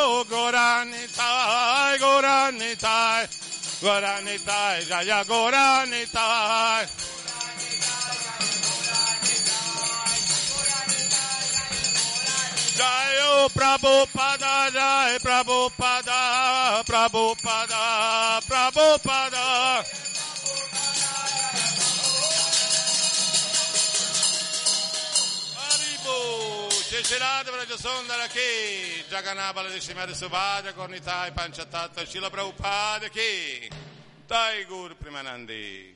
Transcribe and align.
Oh, 0.00 0.24
Goranitai, 0.30 1.98
Goranitai, 1.98 3.26
Goranitai, 3.82 4.86
Jaya 4.86 5.24
Goranitai. 5.24 6.86
Jai 12.78 13.48
Prabhupada, 13.50 14.70
Jai 14.70 15.18
Prabhupada, 15.18 16.84
Prabhupada, 16.86 18.40
Prabhupada. 18.46 19.97
Haribo, 26.98 27.02
Cecirate 27.02 27.50
Vrajasundara 27.50 28.28
Ki, 28.28 29.04
Jaganabala 29.08 29.70
Dishimari 29.70 30.14
Subhadra 30.14 30.72
Kornitai 30.72 31.32
Panchatatta 31.32 32.04
Shila 32.06 32.30
Prabhupada 32.30 33.10
Ki, 33.10 33.70
Dai 34.26 34.64
Guru 34.68 34.94
Primanandi. 34.94 35.94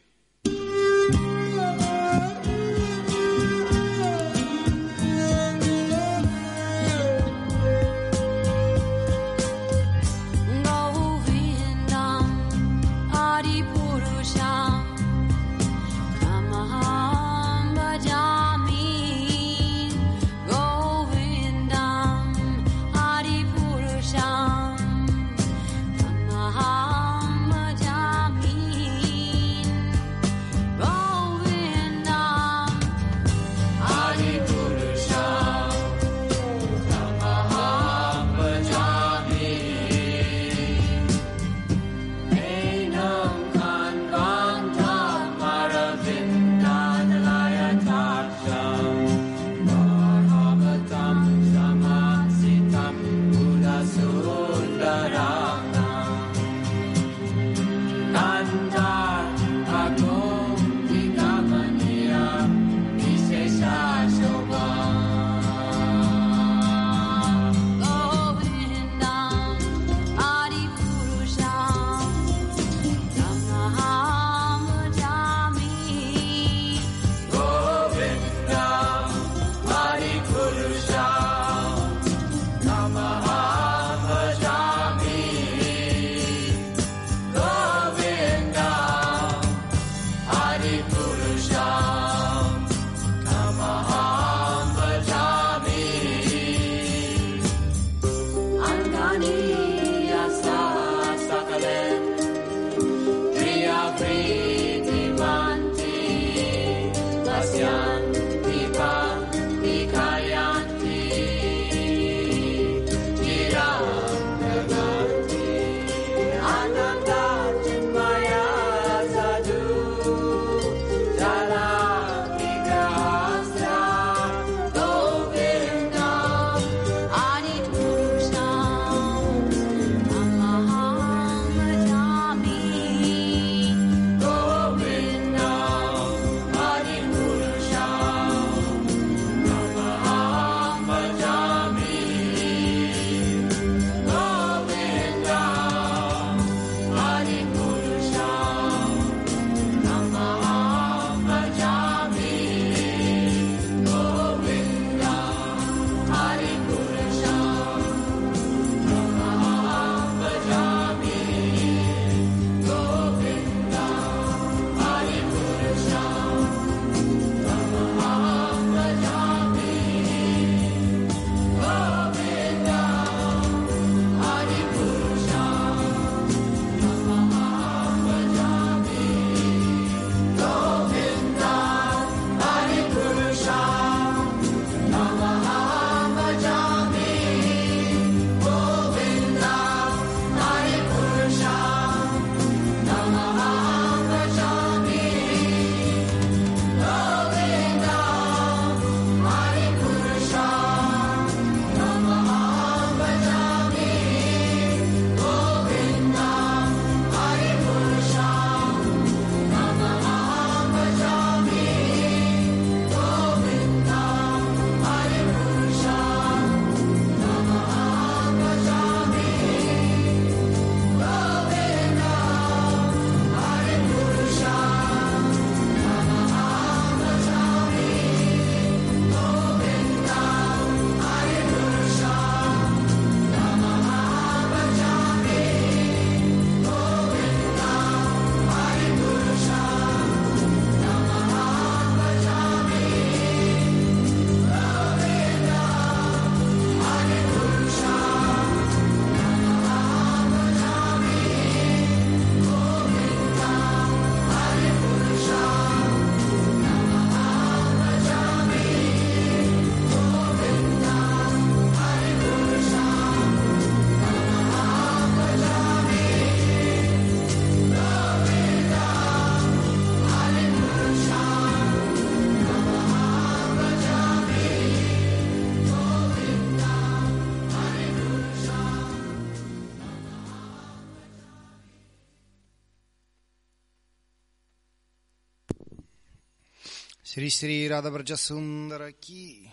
Sri 287.13 287.29
Sri 287.29 287.69
Radha 287.69 288.17
Sundara 288.17 288.91
Ki. 288.93 289.47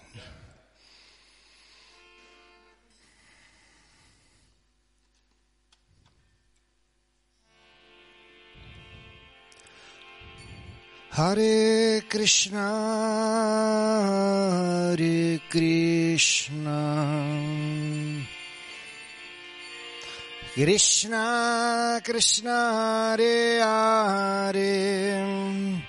Hare 11.09 12.01
Krishna, 12.07 12.69
Hare 14.95 15.41
Krishna. 15.49 16.77
Krishna, 20.53 21.99
Krishna, 22.05 23.17
Hare 23.17 23.59
Hare. 23.59 25.88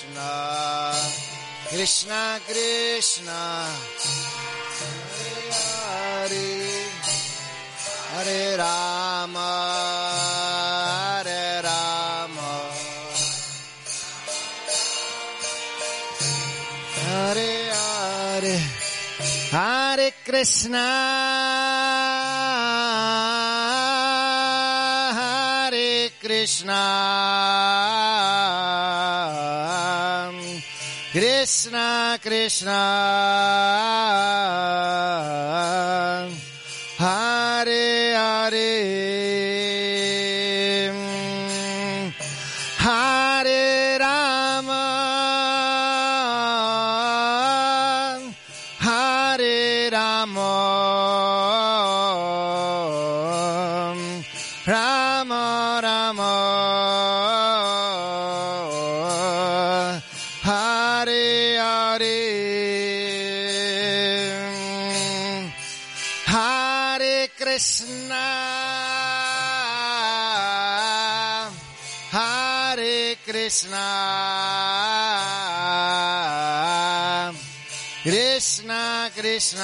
Krishna 1.81 2.39
Krishna, 2.45 3.65
Hare 5.49 6.45
Hare, 8.13 8.55
Rama, 8.55 9.49
Hare 11.25 11.61
Rama, 11.63 12.51
Hare 17.01 17.51
Hare, 17.73 18.57
Hare 19.49 20.13
Krishna, 20.23 20.85
Hare 25.17 26.11
Krishna, 26.19 26.81
Krishna 31.41 32.19
Krishna, 32.21 32.71
Krishna 79.31 79.63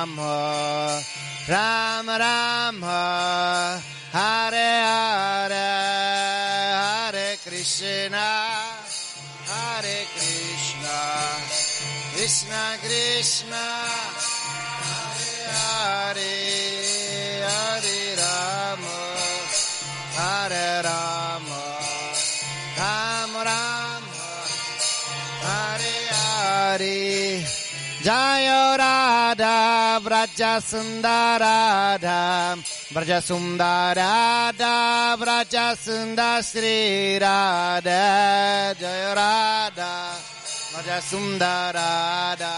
Ram 1.51 2.07
Ram. 2.07 2.70
Radha 30.21 30.21
Vraja 30.21 30.61
Sundarada 30.61 32.55
Vraja 32.93 33.21
Sundarada 33.21 35.17
Vraja 35.17 35.75
Sundar 35.75 36.43
Sri 36.43 37.17
Radha 37.17 38.75
Jaya 38.79 39.15
Radha 39.15 40.13
Vraja 40.73 41.01
Sundarada 41.01 42.53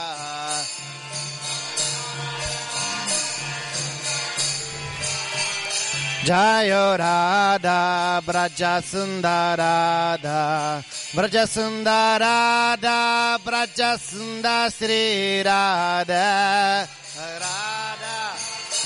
Jaya 6.25 6.97
Radha 6.97 8.21
Braja 8.25 8.81
Sundarada 8.81 10.83
Braja 11.13 11.47
Sundarada 11.47 13.39
Braja 13.39 13.97
Sundar 13.97 14.69
Sri 14.69 15.41
Radha 15.43 17.02
Radha 17.15 18.33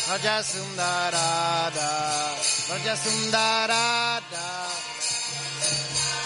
Braja 0.05 0.43
Sundarada 0.43 1.89
Braja 2.67 2.95
Sundarada. 2.95 4.47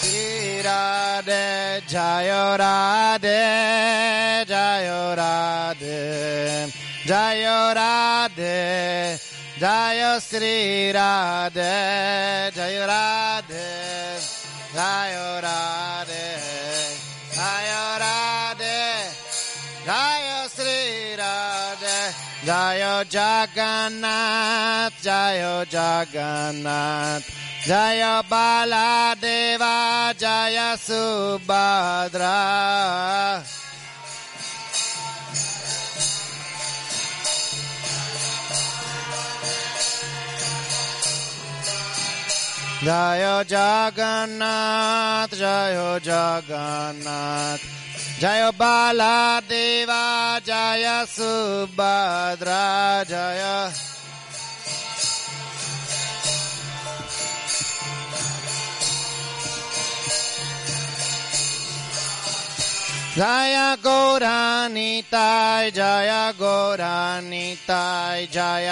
Sri 0.02 0.62
Radha 0.64 1.80
Jaya 1.88 2.58
Radha 2.58 4.46
Jaya 4.48 5.16
Radha 5.16 6.72
Jaya 7.06 7.74
Radha 7.76 9.20
Jaya 9.60 10.20
Sri 10.20 10.92
Radha 10.92 12.52
Jaya 12.56 12.88
Radha 12.88 14.18
Jaya 14.74 15.40
Radha 15.40 16.26
Jaya 17.36 17.82
Sri 19.86 20.21
Jaya 22.45 23.06
Jagannath 23.06 24.93
Jaya 25.01 25.65
Jagannath 25.65 27.41
Jaya 27.65 28.23
Baladeva 28.25 30.17
Jaya 30.17 30.73
Subhadra. 30.77 32.32
Jaya 42.82 43.45
Jagannath, 43.45 45.30
Jaya 45.38 45.99
Jagannath, 46.01 47.62
जय 48.22 48.50
बाला 48.56 49.40
देवा, 49.50 50.40
जय 50.40 50.86
सुभद्रा, 51.10 52.66
जय। 53.04 53.74
जय 63.18 63.58
गौरानीताय 63.84 65.72
जय 65.72 66.12
गौरानीताय 66.40 68.26
जय 68.34 68.70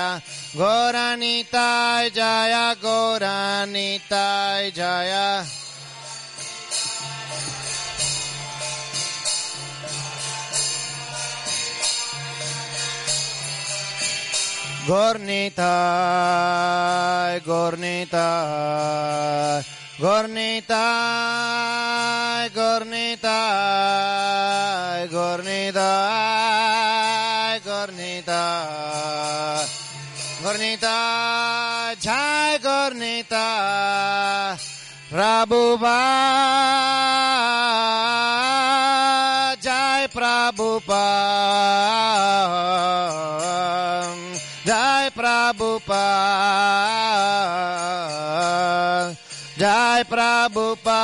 गौरानीताय 0.55 2.09
जय 2.09 2.55
गौरानीताय 2.83 4.71
जय। 4.71 5.58
Gornitai, 14.89 15.61
Gornitai, 17.45 18.17
Gornitai, 20.01 20.73
Gornitai, 22.49 23.29
Gornita, 25.13 25.93
Gornita, 27.63 28.41
Gornita, 30.41 31.93
Jai 32.01 32.57
Gornita, 32.57 34.57
Prabhupada, 35.11 35.99
Jai 39.61 40.07
Prabhupada, 40.07 41.98
Prabhupada, 45.39 45.95
Jai 49.55 50.03
Prabhupada. 50.03 50.99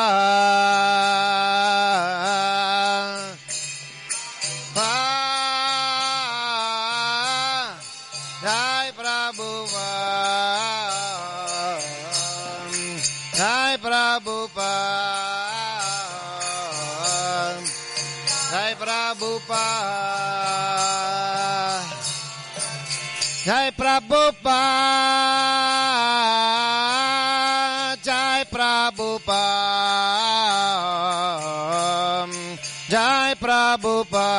Prabhupada, 23.96 24.60
Jai 28.04 28.44
Prabhupada, 28.52 29.48
Jai 32.92 33.36
Prabhupada, 33.40 34.36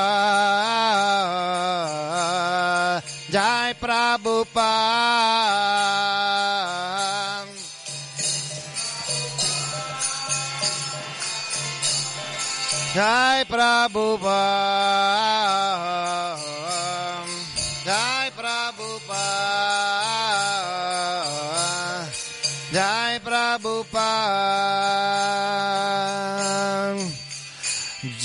Jai 3.33 3.73
Prabhupada. 3.81 5.16
Jai 12.97 13.45
Prabhupada, 13.45 15.25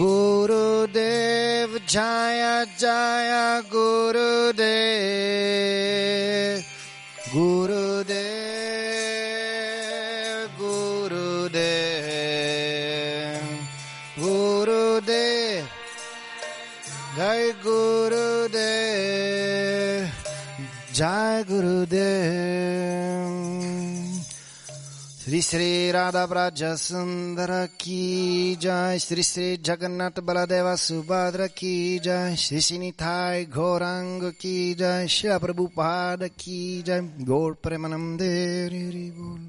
गुरुदेव 0.00 1.76
जय 1.92 2.42
जय 2.80 3.32
गुरुदेव 3.72 4.58
गुरुदेव 7.34 8.10
गुरुदेव 10.60 11.88
गुरुदेव 14.18 15.64
जय 17.16 17.50
गुरुदेव 17.64 19.00
जय 20.94 21.42
गुरुदेव 21.50 22.79
श्री 25.40 25.58
श्री 25.58 25.90
राधा 25.90 26.26
ब्रज 26.26 26.62
सुंदर 26.64 27.66
की 27.66 28.56
जय 28.56 28.98
श्री 28.98 29.22
श्री 29.22 29.56
जगन्नाथ 29.56 30.20
बलदेव 30.20 30.76
सुभद्र 30.76 31.46
की 31.46 31.98
जय 31.98 32.36
श्री 32.36 32.60
श्रीनिथाय 32.60 33.44
घोरंग 33.44 34.22
की 34.22 34.74
जय 34.74 35.06
श्री 35.08 35.38
प्रभुपाद 35.38 36.24
की 36.24 36.82
जय 36.82 37.00
गोर 37.20 37.56
प्रेमानंदे 37.62 38.28
बोल 39.10 39.39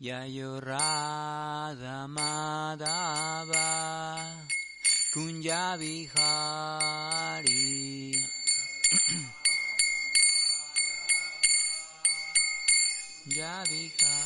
Yayo 0.00 0.56
Radha 0.64 2.08
Madhava 2.08 3.68
Kunja 5.12 5.76
Vihari 5.76 6.16
Javihari 13.28 14.24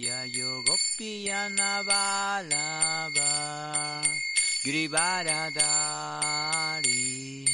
Yayo 0.00 0.64
Gopiyana 0.64 1.84
Balava 1.84 3.28
Girivaradari 4.64 7.44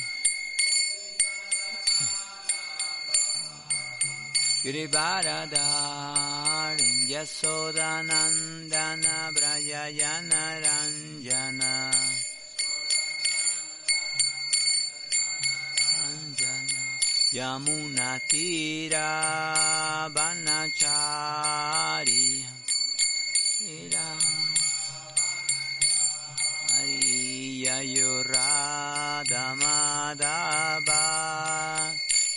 Girivaradari 4.62 6.22
Yasodanandana 7.12 9.16
Braya 9.36 9.84
Yanaranjana 10.00 11.74
Yamuna 17.36 18.08
Tira 18.28 19.10
Banachari 20.14 22.26
Yayurada 27.62 29.44
Madhava 29.60 31.04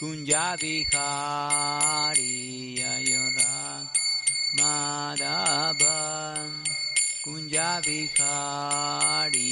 कुञ्जा 0.00 0.44
विहारि 0.60 2.22
अयरा 2.90 3.48
माद 4.60 5.22
कुञ्जा 7.24 7.66
विहाडि 7.86 9.50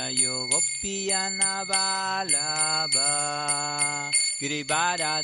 अयो 0.00 0.34
गोप्पीयानबाल 0.50 2.34
गिरिवादा 4.40 5.14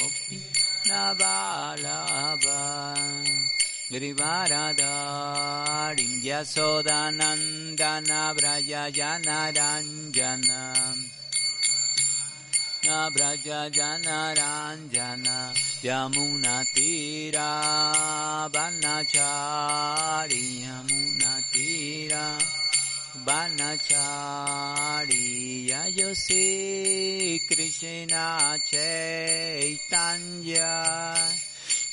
गोप्पी 0.00 0.38
नबाल 0.90 1.86
गिरिवादाि 3.92 6.08
यशोदनन्दनव्रज 6.28 8.72
जनरञ्जन 8.98 10.50
Krishna 12.88 13.10
Braja 13.12 13.68
Jana 13.70 14.32
Ranjana 14.34 15.52
Yamuna 15.82 16.64
Tira 16.72 18.48
Banachari 18.50 20.44
Yamuna 20.64 21.42
Tira 21.52 22.38
Banachari 23.26 25.26
Yayose 25.68 27.40
Krishna 27.46 28.56
Chaitanya 28.70 30.72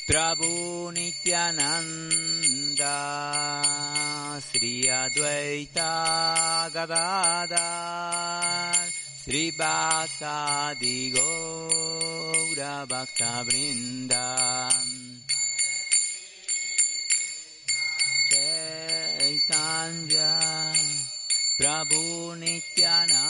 Prabhu 0.08 0.92
Nityananda 0.94 2.96
Sri 4.40 4.74
Advaita 4.88 5.90
Gadadhar 6.72 8.76
Sri 9.26 9.50
Bhasadi 9.50 11.10
Gaura 11.12 12.86
Bhakta 12.86 13.42
Vrinda. 13.42 14.70
Chaitanya 19.18 20.30
Prabhu 21.58 22.38
Nityananda. 22.38 23.26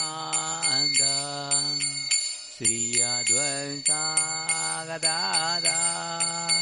Sri 2.58 3.00
Advaita 3.00 4.04
Gadadar 4.88 6.52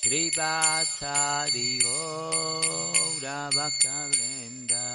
Sri 0.00 0.30
Bhasadi 0.30 1.70
Gaura 1.84 3.40
Bhakta 3.52 4.08
Vrinda. 4.08 4.86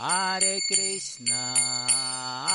Hare 0.00 0.60
Krishna, 0.70 1.42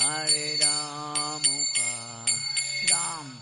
Hare 0.00 0.56
Ramo 0.56 1.56
Ram 2.88 3.38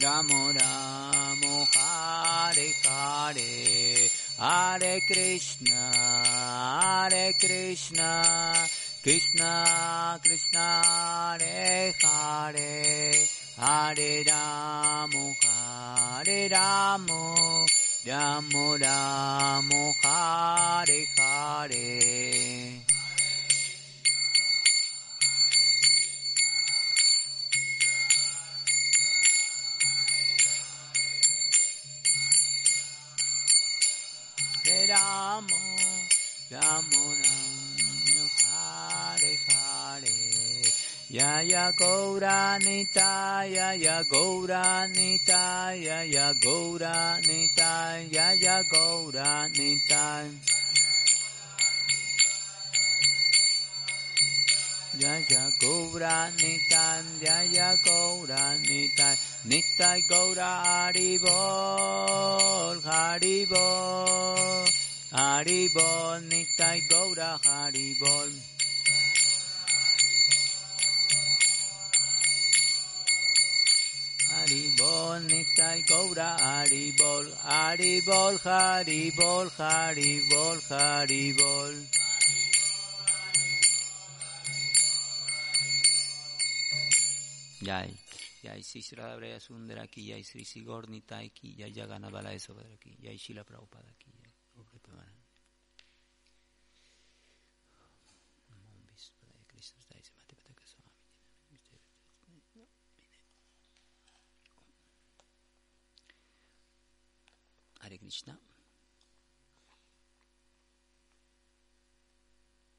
Ramo 0.00 0.52
Ramo 0.52 1.68
Hare 1.70 2.72
Hare. 2.82 4.10
Hare 4.38 5.00
Krishna 5.06 5.90
Hare 5.92 7.34
Krishna. 7.38 8.66
Krishna 9.02 10.18
Krishna 10.22 10.80
Hare 10.82 11.94
Hare. 12.00 13.28
Hare 13.56 14.24
Ramo 14.24 15.36
Hare 15.42 16.48
Ramo. 16.48 17.66
Ramo 18.06 18.76
Ramo 18.78 19.94
Hare 20.02 21.06
Hare 21.14 22.83
Ramo 34.94 35.58
Ramo 36.50 37.02
Ramo 37.20 38.24
Hare 38.38 39.34
Hare 39.48 40.18
Yaya 41.10 41.72
Gaura 41.76 42.58
Nitaya 42.62 43.74
Ya 43.74 44.04
Gaura 44.04 44.86
Nitaya 44.94 46.04
Ya 46.06 46.32
Gaura 46.34 47.18
Nitaya 47.26 48.06
Yaya 48.08 48.62
Gaura 48.70 49.48
Nitaya 49.50 50.30
Jaya 54.96 55.50
Gaura 55.60 56.30
Nitan 56.38 57.04
Jaya 57.20 57.76
Gaura 57.84 58.56
Nitai 58.62 59.16
Nitai 59.44 60.00
Gaura 60.06 60.62
Haribol 60.62 62.78
Haribol 62.86 64.70
Haribol 65.14 66.26
Nitai 66.28 66.80
Gaura 66.90 67.38
Haribol 67.46 68.30
Haribol 74.30 75.20
Nitai 75.30 75.86
Gaura 75.86 76.36
Haribol 76.36 77.26
Haribol 77.46 78.34
Haribol 78.42 79.48
Haribol 79.58 80.58
Haribol 80.68 81.74
Jai. 87.62 87.94
Jai 88.42 88.60
Sri 88.60 88.82
Radhavaya 88.98 89.38
Sundara 89.40 89.86
ki 89.86 90.10
Jai 90.10 90.22
Sri 90.22 90.44
Sigor 90.44 90.82
Nitai 90.90 91.30
ki 91.32 91.54
Jai 91.60 91.70
Jagana 91.70 92.10
Balaya 92.10 92.36
Sobhadra 92.36 92.76
ki 92.80 92.98
Jai 93.00 93.16
Shila 93.16 93.44
Prabhupada 93.44 93.94
ki 93.98 94.10
Jai 94.18 94.32
Gaura 94.54 94.78
Premanand. 94.84 95.24
Namo 98.50 98.84
Vishwadaya 98.92 99.42
Krishna 99.48 99.80
Stai 99.80 100.02
Samati 100.04 100.36
Pataka 100.36 100.64
Swami. 100.68 100.92
Hare 107.94 107.98
Krishna. 107.98 108.38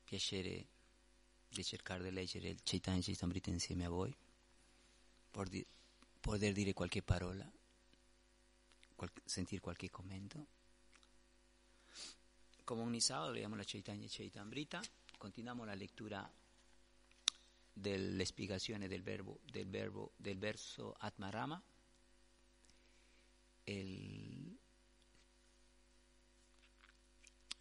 Piacere 0.04 0.68
di 1.48 1.64
cercare 1.64 2.04
di 2.04 2.12
leggere 2.12 2.50
il 2.50 2.60
Chaitanya 2.64 3.02
Chaitamrita 3.02 3.50
insieme 3.50 3.86
a 3.86 3.90
voi. 3.90 4.16
por 5.32 5.50
di- 5.50 5.66
poder 6.22 6.54
dire 6.54 6.72
qualche 6.72 7.02
parola, 7.04 7.46
qual- 8.96 9.12
sentir 9.26 9.60
qualche 9.60 9.90
commento. 9.90 10.48
Come 12.64 12.82
ogni 12.84 13.02
sabato 13.02 13.32
leggeriamo 13.32 13.58
la 13.58 13.66
Chaitanya 13.66 14.08
Chaitamrita, 14.10 14.82
continuiamo 15.18 15.66
la 15.66 15.74
lettura 15.74 16.32
del 18.88 19.04
verbo, 19.04 19.42
del 19.44 19.68
verbo, 19.68 20.14
del 20.16 20.38
verso 20.38 20.94
Atmarama, 21.00 21.62
il, 23.66 24.55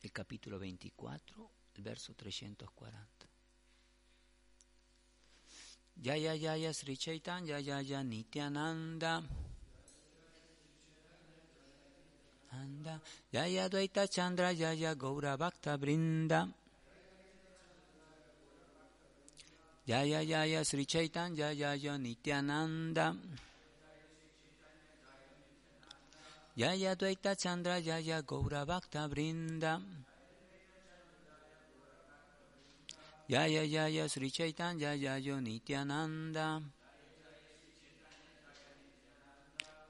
il 0.04 0.12
capitolo 0.12 0.58
24, 0.58 1.50
il 1.72 1.82
verso 1.82 2.14
340. 2.14 3.28
Jaya 5.94 6.34
Jaya 6.34 6.72
Sri 6.72 6.96
Chaitanya 6.96 7.58
Jaya 7.60 8.02
Nityananda. 8.02 9.22
Anda 12.50 13.00
Jaya 13.30 13.68
Dvaita 13.68 14.06
Chandra 14.06 14.54
Jaya 14.54 14.94
Gaura 14.94 15.36
Bhakta 15.36 15.76
Brinda 15.76 16.48
Jaya 19.84 20.24
Jaya 20.24 20.62
Sri 20.62 20.84
Chaitanya 20.86 21.52
Jaya 21.52 21.96
Nityananda 21.96 23.16
Jaya 26.56 26.94
Dvaita 26.94 27.34
Chandra 27.34 27.80
Jaya 27.82 28.22
Gaura 28.22 28.64
Bhakta 28.64 29.08
Brinda 29.08 29.82
Jaya 33.28 33.66
Jaya 33.66 34.06
Sri 34.08 34.30
Chaitanya 34.30 34.94
Jaya 34.94 35.40
Nityananda. 35.40 36.62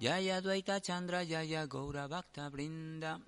Jaya 0.01 0.41
Dvaita 0.41 0.81
Chandra 0.81 1.23
Jaya 1.27 1.67
Gaura 1.67 2.09
Bhakta 2.09 2.49
Brinda 2.49 3.21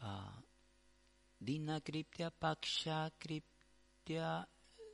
Ah, 0.00 0.40
Dina 1.36 1.80
Kriptya 1.80 2.30
Paksha 2.32 3.10
Kriptya 3.20 4.46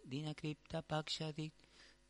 Dina 0.02 0.34
Kripta 0.34 0.82
Paksha 0.82 1.30
Kriptya 1.30 1.61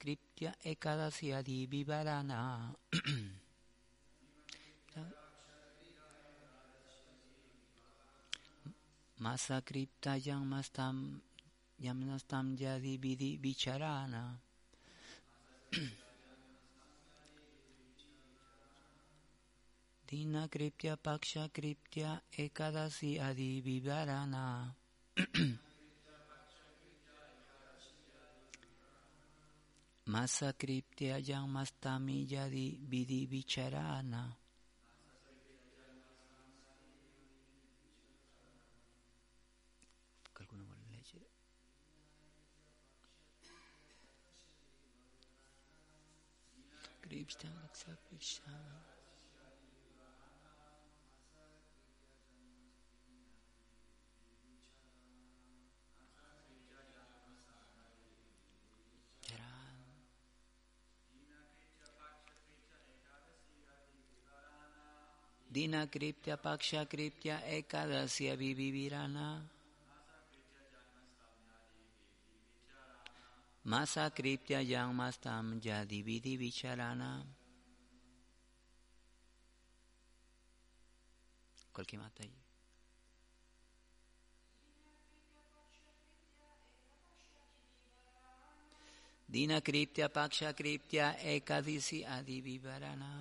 Ekadasi 0.02 1.30
Adi 1.30 1.70
Vivarana 1.70 2.74
Masa 9.22 9.62
Kripta 9.62 10.18
Yang 10.18 10.42
Mastam 10.42 11.22
Yamnastam 11.78 12.58
Jadi 12.58 12.98
Vidi 12.98 13.38
Vicharana 13.38 14.42
Dina 20.10 20.50
Kriptya 20.50 20.98
Paksha 20.98 21.46
Kriptya 21.54 22.26
Ekadasi 22.34 23.22
Adi 23.22 23.62
Vivarana 23.62 24.74
Masakripte 30.06 31.14
ayam 31.14 31.46
mastami 31.50 32.26
yadi 32.26 32.78
vidi 32.90 33.26
vicharana. 33.26 34.36
Kripta 47.02 47.48
Laksa 47.48 47.92
Krishna. 48.08 48.71
दीनाकृत्य 65.52 66.34
पक्षाकृत्य 66.34 67.40
एकादशी 67.46 68.26
अभिवीराना 68.28 69.28
मासाकृत्य 73.66 74.60
यांगमास्ताम, 74.60 75.58
जादि 75.60 76.02
विधि 76.02 76.36
विचाराना। 76.36 77.10
कल 81.74 81.84
की 81.84 81.96
माता 81.96 82.24
जी। 82.24 82.40
दीनाकृत्य 89.30 90.08
पक्षाकृत्य 90.08 91.16
एकादशी 91.24 92.02
आदि 92.02 92.40
विवरणा 92.40 93.12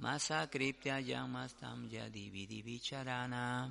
Masa 0.00 0.48
Kriptya 0.48 0.96
Yang 0.96 1.28
Mastam 1.28 1.84
Jadi 1.84 2.32
Vidi 2.32 2.64
Vicharana. 2.64 3.68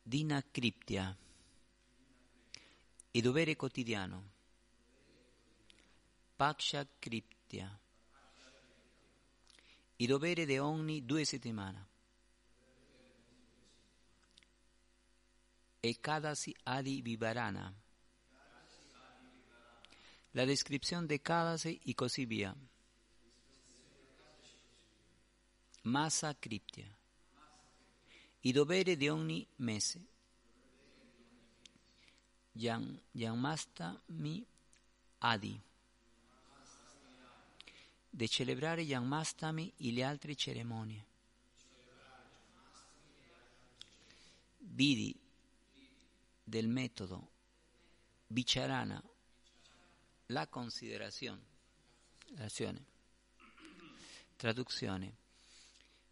Dina 0.00 0.40
Kriptya 0.40 1.14
e 3.10 3.20
dovere 3.20 3.56
quotidiano. 3.56 4.22
Paksha 6.34 6.86
Kriptya 6.98 7.68
i 9.96 10.06
doveri 10.06 10.46
di 10.46 10.56
ogni 10.56 11.04
due 11.04 11.24
settimane. 11.26 11.86
E 15.80 16.00
Kadasi 16.00 16.56
Adi 16.62 17.02
Vivarana 17.02 17.70
la 20.36 20.44
descripción 20.44 21.08
de 21.08 21.18
Kavase 21.20 21.80
y 21.82 21.94
Kosibia. 21.94 22.54
Masa 25.84 26.34
Criptia. 26.34 26.94
Y 28.42 28.52
dovere 28.52 28.98
de 28.98 29.10
ogni 29.10 29.48
mese. 29.56 30.06
Yanmastami 33.14 34.46
Adi. 35.20 35.58
De 38.12 38.28
celebrare 38.28 38.84
Yanmastami 38.84 39.72
y 39.78 39.92
le 39.92 40.04
altre 40.04 40.34
cerimonie. 40.34 41.02
Vidi 44.60 45.16
del 46.44 46.68
metodo 46.68 47.26
Vicharana 48.28 49.02
La 50.30 50.48
considerazione. 50.48 51.40
Azione. 52.38 52.84
Traduzione. 54.34 55.14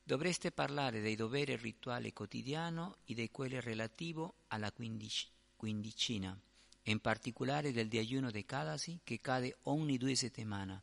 Dovreste 0.04 0.52
parlare 0.52 1.00
dei 1.00 1.16
doveri 1.16 1.56
rituali 1.56 2.12
quotidiano 2.12 2.98
e 3.06 3.14
di 3.14 3.28
quelli 3.32 3.58
relativo 3.60 4.34
alla 4.48 4.70
quindic- 4.70 5.26
quindicina, 5.56 6.38
in 6.84 7.00
particolare 7.00 7.72
del 7.72 7.88
digiuno 7.88 8.30
di 8.30 8.44
Kadasi 8.44 9.00
che 9.02 9.20
cade 9.20 9.56
ogni 9.62 9.98
due 9.98 10.14
settimane. 10.14 10.82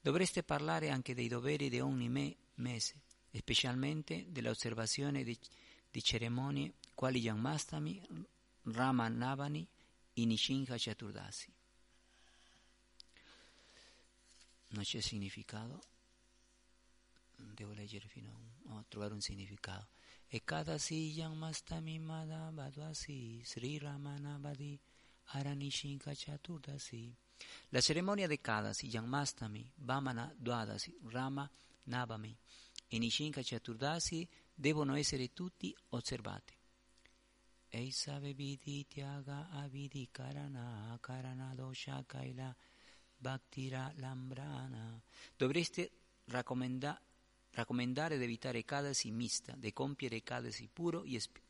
Dovreste 0.00 0.42
parlare 0.42 0.88
anche 0.88 1.14
dei 1.14 1.28
doveri 1.28 1.68
di 1.68 1.80
ogni 1.80 2.08
me- 2.08 2.36
mese, 2.54 2.94
specialmente 3.30 4.24
dell'osservazione 4.28 5.22
di, 5.22 5.38
di 5.90 6.02
cerimonie 6.02 6.72
quali 6.94 7.20
Janmastami, 7.20 8.00
Ramanavani 8.62 9.68
e 10.14 10.24
Nishinka 10.24 10.76
Chaturdasi. 10.78 11.52
Non 14.70 14.82
c'è 14.84 15.00
significato 15.00 15.80
devo 17.54 17.72
leggere 17.72 18.08
fino 18.08 18.52
a, 18.68 18.78
a 18.78 18.84
trovare 18.88 19.14
un 19.14 19.20
significato. 19.20 19.88
E 20.28 20.42
cada 20.44 20.76
yang 20.88 21.36
mastami 21.36 21.98
mada 21.98 22.50
badwasi 22.52 23.42
Sri 23.44 23.78
Ramanavadi 23.78 24.78
Aranishinka 25.32 26.12
Chaturdasi. 26.14 27.14
La 27.70 27.80
cerimonia 27.80 28.26
di 28.26 28.40
Kadasi, 28.40 28.88
Janmastami, 28.88 29.72
Vamana 29.76 30.32
Dwadasi, 30.36 30.98
Rama 31.08 31.50
Navami 31.84 32.36
e 32.86 32.98
Nishinka 32.98 33.40
Chaturdasi 33.42 34.28
devono 34.54 34.94
essere 34.94 35.32
tutti 35.32 35.74
osservati. 35.90 36.54
Eisa 37.72 38.18
vedi 38.18 38.86
tyaga 38.88 39.48
avidi 39.50 40.08
karana 40.10 40.98
karana 41.00 41.54
dosha 41.54 42.02
kaila 42.04 42.54
bhaktira 43.20 43.92
lambrana. 43.96 45.00
Dovreste 45.36 45.90
raccomandare 46.24 47.08
raccomandare 47.52 48.16
di 48.16 48.24
evitare 48.24 48.64
cadasi 48.64 49.10
mista, 49.10 49.54
di 49.56 49.72
compiere 49.72 50.22
cadasi 50.22 50.68
puro 50.72 51.02
e, 51.02 51.18
sp- 51.18 51.40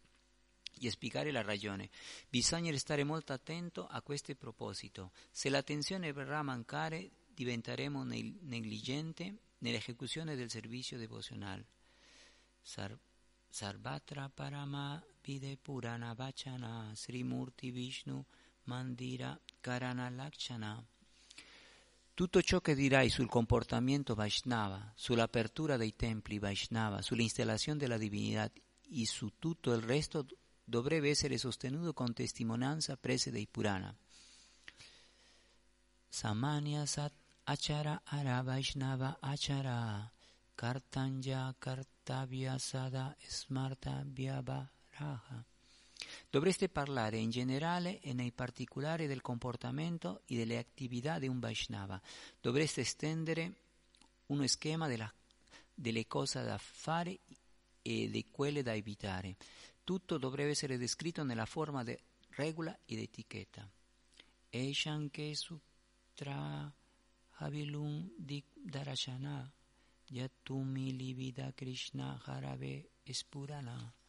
e 0.81 0.91
spiegare 0.91 1.31
la 1.31 1.43
ragione. 1.43 1.91
Bisogna 2.29 2.71
restare 2.71 3.05
molto 3.05 3.33
attento 3.33 3.87
a 3.87 4.01
questo 4.01 4.35
proposito. 4.35 5.13
Se 5.31 5.49
l'attenzione 5.51 6.13
verrà 6.13 6.39
a 6.39 6.43
mancare, 6.43 7.11
diventeremo 7.35 8.03
negligenti 8.05 9.37
nell'esecuzione 9.59 10.37
del 10.37 10.51
servizio 10.51 10.97
devozionale. 10.97 11.67
Sar- 12.63 12.99
Sarvatra 13.49 14.31
Parama 14.33 15.03
Vide 15.23 15.57
Purana 15.57 16.15
Vachana 16.15 16.93
Srimurti 16.95 17.71
Vishnu 17.71 18.25
Mandira 18.65 19.39
Karana 19.61 20.09
Lakshana 20.09 20.83
tutto 22.21 22.43
ciò 22.43 22.61
che 22.61 22.75
dirai 22.75 23.09
sul 23.09 23.31
comportamento 23.31 24.15
Vaishnava, 24.15 24.93
sull'apertura 24.95 25.79
dei 25.79 25.97
templi 25.97 26.39
Vaishnava, 26.39 27.01
sull'installazione 27.01 27.79
della 27.79 27.97
divinità 27.97 28.47
e 28.91 29.07
su 29.07 29.39
tutto 29.39 29.73
il 29.73 29.81
resto 29.81 30.27
dovrebbe 30.63 31.09
essere 31.09 31.39
sostenuto 31.39 31.95
con 31.95 32.13
testimonianza 32.13 32.99
prese 32.99 33.31
dai 33.31 33.49
Purana. 33.51 33.97
Samanya 36.11 36.85
Sat 36.85 37.15
Achara 37.45 38.03
Ara 38.05 38.43
Vaishnava 38.43 39.17
Achara 39.19 40.13
Kartanja 40.55 41.55
Kartavya 41.59 42.59
Sada 42.59 43.17
Smarta 43.27 44.05
Vyabharaha 44.05 45.43
Dovreste 46.29 46.69
parlare 46.69 47.19
in 47.19 47.31
generale 47.31 48.01
e 48.01 48.13
nei 48.13 48.33
particolari 48.33 49.07
del 49.07 49.21
comportamento 49.21 50.23
e 50.27 50.37
delle 50.37 50.59
attività 50.59 51.19
di 51.19 51.29
un 51.29 51.39
Vaishnava. 51.39 52.01
Dovreste 52.41 52.83
estendere 52.83 53.53
uno 54.27 54.47
schema 54.47 54.87
della, 54.89 55.13
delle 55.75 56.07
cose 56.07 56.43
da 56.43 56.59
fare 56.59 57.19
e 57.83 58.09
di 58.11 58.27
quelle 58.31 58.63
da 58.63 58.75
evitare. 58.75 59.37
Tutto 59.85 60.19
dovrebbe 60.19 60.51
essere 60.51 60.79
descritto 60.79 61.25
nella 61.25 61.47
forma 61.47 61.83
di 61.83 61.99
regola 62.31 62.77
ed 62.85 62.99
etichetta. 62.99 63.69
Eshanke 64.51 65.35
Sutra 65.35 66.73
Havilum 67.37 68.11
Dik 68.17 68.47
Darashana 68.55 69.51
Yatumi 70.09 70.97
Libida 70.97 71.53
Krishna 71.55 72.21
Harabe 72.25 72.91
Espurana. 73.05 74.00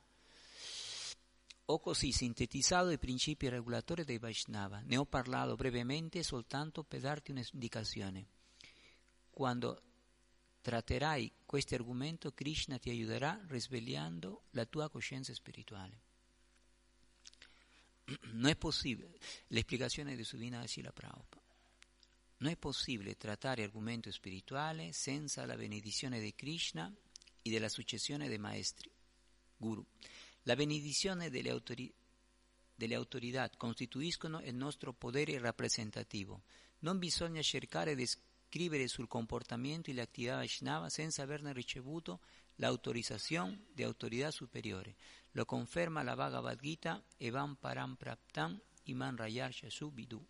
Ho 1.72 1.80
così 1.80 2.12
sintetizzato 2.12 2.90
i 2.90 2.98
principi 2.98 3.48
regolatori 3.48 4.04
dei 4.04 4.18
Vaishnava. 4.18 4.82
Ne 4.82 4.98
ho 4.98 5.06
parlato 5.06 5.56
brevemente 5.56 6.22
soltanto 6.22 6.84
per 6.84 7.00
darti 7.00 7.32
un'indicazione. 7.32 8.28
Quando 9.30 9.82
tratterai 10.60 11.32
questo 11.46 11.76
argomento, 11.76 12.34
Krishna 12.34 12.78
ti 12.78 12.90
aiuterà 12.90 13.42
risvegliando 13.48 14.48
la 14.50 14.66
tua 14.66 14.90
coscienza 14.90 15.34
spirituale. 15.34 16.02
No 18.34 18.50
è 18.50 18.58
possibile, 18.58 19.18
l'esplicazione 19.48 20.18
di 20.18 20.26
Sudina 20.26 20.68
Sila 20.68 20.92
Prabhupada. 20.92 21.56
Non 22.40 22.52
è 22.52 22.58
possibile 22.58 23.16
trattare 23.16 23.64
argomento 23.64 24.12
spirituale 24.12 24.92
senza 24.92 25.46
la 25.46 25.56
benedizione 25.56 26.20
di 26.20 26.36
Krishna 26.36 26.94
e 27.42 27.50
della 27.50 27.70
successione 27.70 28.28
dei 28.28 28.40
maestri, 28.40 28.92
guru. 29.56 29.86
La 30.44 30.56
benedizione 30.56 31.30
delle, 31.30 31.50
autori- 31.50 31.94
delle 32.74 32.96
autorità 32.96 33.50
costituiscono 33.56 34.42
il 34.42 34.56
nostro 34.56 34.92
potere 34.92 35.38
rappresentativo. 35.38 36.44
Non 36.80 36.98
bisogna 36.98 37.42
cercare 37.42 37.94
di 37.94 38.08
scrivere 38.08 38.88
sul 38.88 39.08
comportamento 39.08 39.92
e 39.92 39.94
le 39.94 40.02
attività 40.02 40.36
Vaishnava 40.36 40.90
senza 40.90 41.22
averne 41.22 41.54
ricevuto 41.54 42.22
l'autorizzazione 42.56 43.66
di 43.72 43.84
autorità 43.84 44.32
superiore. 44.32 44.96
Lo 45.32 45.46
conferma 45.46 46.02
la 46.02 46.16
Bhagavad 46.16 46.60
Gita 46.60 47.04
Evam 47.18 47.56
Param 47.56 47.96
Praptam 47.96 48.60
Iman 48.84 49.16
Rayar 49.16 49.56
Vidu. 49.94 50.26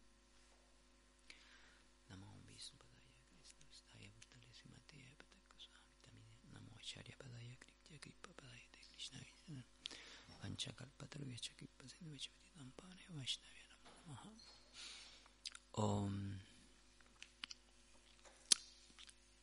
Om. 15.72 16.34
Eh, 16.34 16.51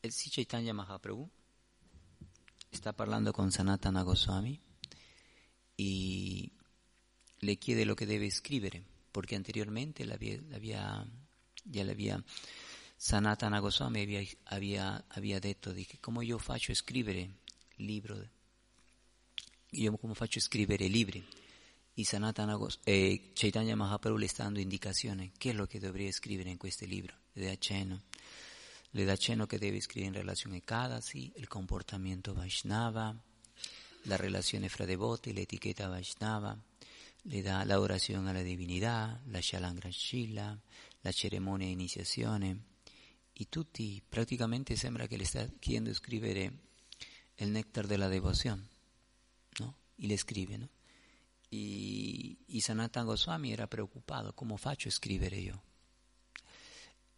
El 0.00 0.12
si 0.12 0.30
Chaitanya 0.30 0.72
Mahaprabhu 0.72 1.28
está 2.70 2.94
hablando 2.96 3.32
con 3.32 3.50
Sanatana 3.50 4.02
Goswami 4.02 4.60
y 5.76 6.52
le 7.40 7.58
chiede 7.58 7.84
lo 7.84 7.96
que 7.96 8.06
debe 8.06 8.26
escribir, 8.26 8.84
porque 9.10 9.34
anteriormente 9.34 10.04
la 10.04 10.14
había, 10.14 10.40
la 10.42 10.56
había, 10.56 11.06
ya 11.64 11.84
le 11.84 11.92
había 11.92 12.24
Sanatana 12.96 13.58
Goswami 13.58 14.02
había, 14.02 14.22
había, 14.46 15.04
había 15.10 15.40
detto, 15.40 15.72
dije, 15.72 15.98
¿cómo 15.98 16.22
yo 16.22 16.38
faccio 16.38 16.72
escribir 16.72 17.34
libro 17.76 18.16
io 19.70 19.96
come 19.96 20.14
faccio 20.14 20.40
a 20.40 20.42
scrivere 20.42 20.88
libri? 20.88 21.24
Y 21.94 22.04
Sanatana 22.04 22.56
eh, 22.84 23.32
Chaitanya 23.34 23.74
Mahaprabhu 23.74 24.18
le 24.18 24.26
está 24.26 24.44
dando 24.44 24.60
indicaciones, 24.60 25.32
qué 25.38 25.50
es 25.50 25.56
lo 25.56 25.68
que 25.68 25.80
debería 25.80 26.08
escribir 26.08 26.46
en 26.46 26.58
este 26.62 26.86
libro, 26.86 27.14
le 27.34 27.46
da 27.46 27.56
cheno. 27.56 28.02
Le 28.92 29.04
da 29.04 29.16
cheno 29.16 29.48
que 29.48 29.58
debe 29.58 29.78
escribir 29.78 30.08
en 30.08 30.14
relación 30.14 30.54
a 30.54 30.60
cada, 30.60 31.02
sí, 31.02 31.32
el 31.36 31.48
comportamiento 31.48 32.34
Vaishnava, 32.34 33.20
la 34.04 34.16
relación 34.16 34.64
efradevote, 34.64 35.34
la 35.34 35.40
etiqueta 35.40 35.88
Vaishnava, 35.88 36.56
le 37.24 37.42
da 37.42 37.64
la 37.64 37.80
oración 37.80 38.28
a 38.28 38.32
la 38.32 38.42
divinidad, 38.42 39.20
la 39.26 39.40
Shalangra 39.40 39.90
Shila, 39.90 40.62
la 41.02 41.12
ceremonia 41.12 41.66
de 41.66 41.72
iniciaciones. 41.72 42.56
Y 43.34 43.46
tutti 43.46 44.02
prácticamente 44.08 44.76
sembra 44.76 45.08
que 45.08 45.18
le 45.18 45.24
está 45.24 45.48
queriendo 45.60 45.90
escribir 45.90 46.38
eh, 46.38 46.52
el 47.36 47.52
néctar 47.52 47.86
de 47.88 47.98
la 47.98 48.08
devoción. 48.08 48.68
E 50.00 50.06
le 50.06 50.16
scrive, 50.16 50.56
no? 50.56 50.68
E, 51.48 52.36
e 52.46 52.60
Sanatana 52.60 53.06
Goswami 53.06 53.52
era 53.52 53.66
preoccupato, 53.66 54.32
come 54.32 54.56
faccio 54.56 54.88
a 54.88 54.92
scrivere 54.92 55.36
io? 55.36 55.62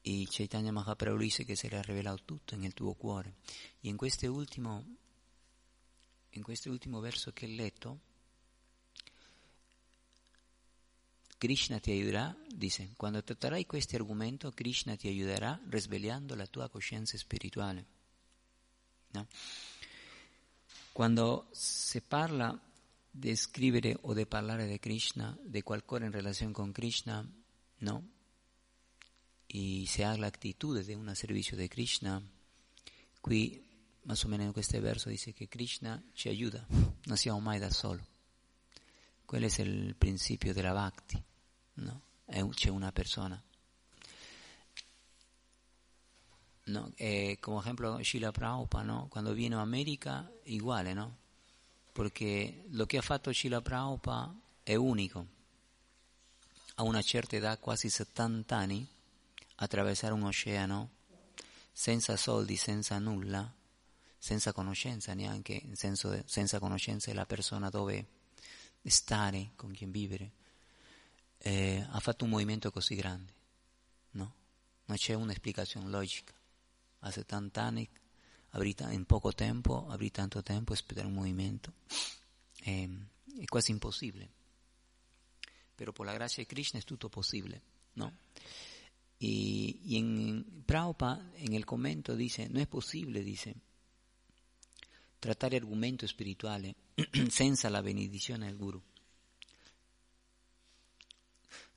E 0.03 0.27
Chaitanya 0.31 0.73
Mahaprabhu 0.73 1.19
dice 1.19 1.45
che 1.45 1.57
si 1.57 1.67
era 1.67 1.83
rivelato 1.83 2.23
tutto 2.25 2.57
nel 2.57 2.73
tuo 2.73 2.95
cuore. 2.95 3.35
E 3.81 3.89
in 3.89 3.97
questo 3.97 4.31
ultimo, 4.33 4.97
in 6.31 6.43
questo 6.43 6.71
ultimo 6.71 7.01
verso 7.01 7.33
che 7.33 7.45
ho 7.45 7.49
letto, 7.51 8.01
Krishna 11.37 11.79
ti 11.81 11.91
aiuterà, 11.91 12.35
dice, 12.55 12.93
quando 12.97 13.23
tratterai 13.23 13.67
questo 13.67 13.97
argomento, 13.97 14.53
Krishna 14.53 14.95
ti 14.97 15.09
aiuterà 15.09 15.59
risvegliando 15.69 16.35
la 16.35 16.47
tua 16.47 16.69
coscienza 16.69 17.17
spirituale. 17.17 17.87
No? 19.13 19.27
Quando 20.93 21.49
si 21.51 22.01
parla 22.03 22.59
di 23.11 23.35
scrivere 23.35 23.97
o 24.03 24.15
di 24.15 24.25
parlare 24.27 24.69
di 24.69 24.79
Krishna, 24.79 25.37
di 25.43 25.63
qualcosa 25.63 26.05
in 26.05 26.13
relazione 26.13 26.53
con 26.53 26.71
Krishna, 26.71 27.29
no? 27.79 28.09
E 29.47 29.85
se 29.87 30.05
ha 30.05 30.17
l'attitudine 30.17 30.85
di 30.85 30.95
un 30.95 31.13
servizio 31.15 31.57
di 31.57 31.67
Krishna, 31.67 32.23
qui, 33.21 33.67
más 34.03 34.23
o 34.23 34.29
meno 34.29 34.45
in 34.45 34.53
questo 34.53 34.81
verso, 34.81 35.09
dice 35.09 35.33
che 35.33 35.49
Krishna 35.49 36.01
ci 36.13 36.29
aiuta, 36.29 36.65
non 36.69 37.17
siamo 37.17 37.41
mai 37.41 37.59
da 37.59 37.71
solo. 37.71 38.07
Quello 39.25 39.47
è 39.47 39.61
il 39.61 39.97
principio 39.97 40.53
della 40.53 40.73
Bhakti, 40.73 41.23
no? 41.75 42.03
C'è 42.25 42.69
una 42.69 42.93
persona. 42.93 43.43
No, 46.67 46.93
eh, 46.97 47.39
como 47.41 47.61
ejemplo 47.61 48.01
Shila 48.03 48.31
Prabhupada, 48.31 48.85
¿no? 48.85 49.09
Cuando 49.09 49.35
vino 49.35 49.59
a 49.59 49.63
América, 49.63 50.31
igual, 50.45 50.95
¿no? 50.95 51.20
Porque 51.93 52.65
lo 52.71 52.87
che 52.87 52.99
ha 52.99 53.03
fatto 53.03 53.33
Shila 53.33 53.61
Prabhupada 53.61 54.35
è 54.63 54.75
unico. 54.75 55.27
A 56.77 56.83
una 56.83 57.03
certa 57.03 57.37
età, 57.37 57.59
quasi 57.59 57.91
70 57.91 58.57
anni, 58.57 58.87
attraversare 59.57 60.13
un 60.13 60.23
oceano 60.23 60.91
senza 61.73 62.17
soldi, 62.17 62.57
senza 62.57 62.99
nulla, 62.99 63.53
senza 64.17 64.53
conoscenza 64.53 65.15
neanche, 65.15 65.63
senso 65.73 66.23
senza 66.27 66.59
conoscenza 66.59 67.11
della 67.11 67.27
persona 67.27 67.71
dove 67.71 68.07
stare, 68.83 69.51
con 69.57 69.73
chi 69.73 69.87
vivere, 69.87 70.31
eh, 71.39 71.87
ha 71.91 72.01
fatto 72.01 72.25
un 72.25 72.31
movimento 72.31 72.71
così 72.71 72.95
grande, 72.95 73.33
no? 74.13 74.35
Non 74.85 74.97
c'è 74.97 75.15
un'esplicazione 75.15 75.89
logica. 75.89 76.35
A 77.01 77.11
70 77.11 77.63
anni, 77.63 77.89
in 78.53 79.05
poco 79.07 79.33
tempo, 79.33 79.87
avrì 79.89 80.11
tanto 80.11 80.43
tempo 80.43 80.75
per 80.87 81.07
un 81.07 81.13
movimento, 81.13 81.73
è, 82.63 82.89
è 83.39 83.45
quasi 83.45 83.71
impossibile. 83.71 84.29
Però 85.75 85.93
per 85.93 86.07
la 86.07 86.15
grazia 86.15 86.43
di 86.43 86.49
Krishna 86.49 86.79
è 86.79 86.83
tutto 86.83 87.09
possibile, 87.09 87.63
no? 87.95 88.13
Y, 89.19 89.81
y, 89.85 89.99
en 89.99 90.65
Prabhupada, 90.67 91.31
en 91.37 91.53
el 91.53 91.65
comento, 91.65 92.17
dice, 92.17 92.49
no 92.49 92.59
es 92.59 92.67
posible, 92.67 93.23
dice, 93.23 93.55
trattare 95.19 95.57
argomento 95.57 96.07
spirituale 96.07 96.75
senza 97.29 97.69
la 97.69 97.83
benedizione 97.83 98.47
del 98.47 98.57
Guru. 98.57 98.83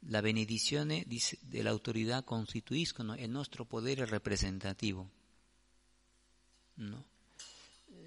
La 0.08 0.22
benedizione 0.22 1.06
dell'autorità 1.42 2.24
costituiscono 2.24 3.16
il 3.16 3.30
nostro 3.30 3.64
potere 3.66 4.06
rappresentativo. 4.06 5.23
No? 6.76 7.04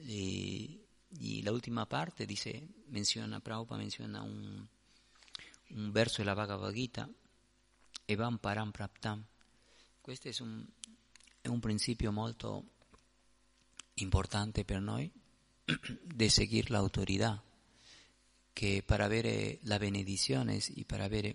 E, 0.06 0.86
y 1.18 1.42
la 1.42 1.52
última 1.52 1.86
parte 1.86 2.26
dice, 2.26 2.66
menciona, 2.88 3.40
Prabhupada 3.40 3.80
menciona 3.80 4.22
un, 4.22 4.66
un 5.68 5.92
verso 5.92 6.18
della 6.18 6.34
Bhagavad 6.34 6.72
Gita, 6.72 7.08
Evam 8.04 8.38
Param 8.38 8.70
Praptam. 8.70 9.24
Questo 10.00 10.28
è 10.28 10.34
un, 10.40 10.64
un 11.42 11.60
principio 11.60 12.12
molto 12.12 12.64
importante 13.94 14.64
per 14.64 14.80
noi 14.80 15.10
di 16.02 16.28
seguire 16.28 16.68
l'autorità, 16.70 17.42
che 18.52 18.82
per 18.84 19.00
avere 19.00 19.58
la 19.62 19.78
benedizione 19.78 20.56
e 20.56 20.84
per 20.84 21.00
avere 21.00 21.34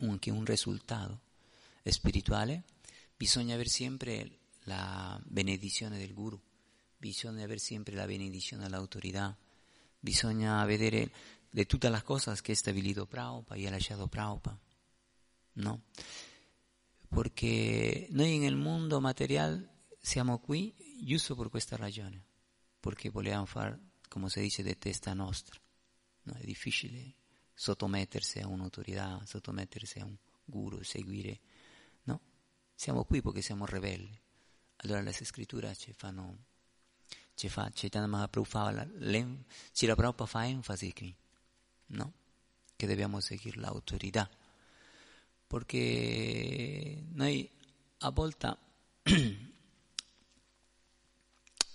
anche 0.00 0.30
un 0.30 0.44
risultato 0.44 1.20
spirituale 1.84 2.62
bisogna 3.16 3.54
avere 3.54 3.68
sempre 3.68 4.39
la 4.64 5.20
benedizione 5.24 5.98
del 5.98 6.12
Guru, 6.12 6.40
bisogna 6.96 7.44
avere 7.44 7.58
sempre 7.58 7.94
la 7.94 8.06
benedizione 8.06 8.64
dell'autorità, 8.64 9.36
bisogna 9.98 10.64
vedere 10.64 11.10
di 11.50 11.66
tutte 11.66 11.88
le 11.88 12.02
cose 12.02 12.34
che 12.40 12.52
ha 12.52 12.56
stabilito 12.56 13.06
Prabhupada 13.06 13.60
e 13.60 13.66
ha 13.66 13.70
lasciato 13.70 14.06
Prabhupada. 14.06 14.58
No, 15.52 15.82
perché 17.08 18.06
noi 18.10 18.38
nel 18.38 18.56
mondo 18.56 19.00
materiale 19.00 19.86
siamo 20.00 20.38
qui 20.38 20.74
giusto 21.02 21.34
per 21.34 21.48
questa 21.48 21.76
ragione, 21.76 22.24
perché 22.78 23.10
vogliamo 23.10 23.46
fare, 23.46 23.78
come 24.08 24.28
si 24.28 24.40
dice, 24.40 24.62
di 24.62 24.78
testa 24.78 25.12
nostra. 25.12 25.58
No, 26.22 26.34
è 26.34 26.44
difficile 26.44 27.14
sottomettersi 27.52 28.38
a 28.38 28.46
un'autorità, 28.46 29.20
sottomettersi 29.24 29.98
a 29.98 30.04
un 30.04 30.16
guru, 30.44 30.82
seguire. 30.82 31.40
No, 32.04 32.20
siamo 32.74 33.04
qui 33.04 33.20
perché 33.20 33.42
siamo 33.42 33.66
ribelli. 33.66 34.18
Allora 34.82 35.00
le 35.02 35.12
scritture 35.12 35.74
ci 35.76 35.92
fanno, 35.92 36.44
ci 37.34 37.48
fa, 37.48 37.70
Chaitanya 37.72 38.06
Mahaprabhu 38.06 38.48
Srila 39.72 39.94
Prabhupada 39.94 40.26
fa 40.26 40.46
enfasi 40.46 40.92
qui, 40.92 41.14
no? 41.86 42.12
Che 42.76 42.86
dobbiamo 42.86 43.20
seguire 43.20 43.60
l'autorità, 43.60 44.28
perché 45.46 47.02
noi 47.12 47.50
a 47.98 48.10
volte 48.10 48.56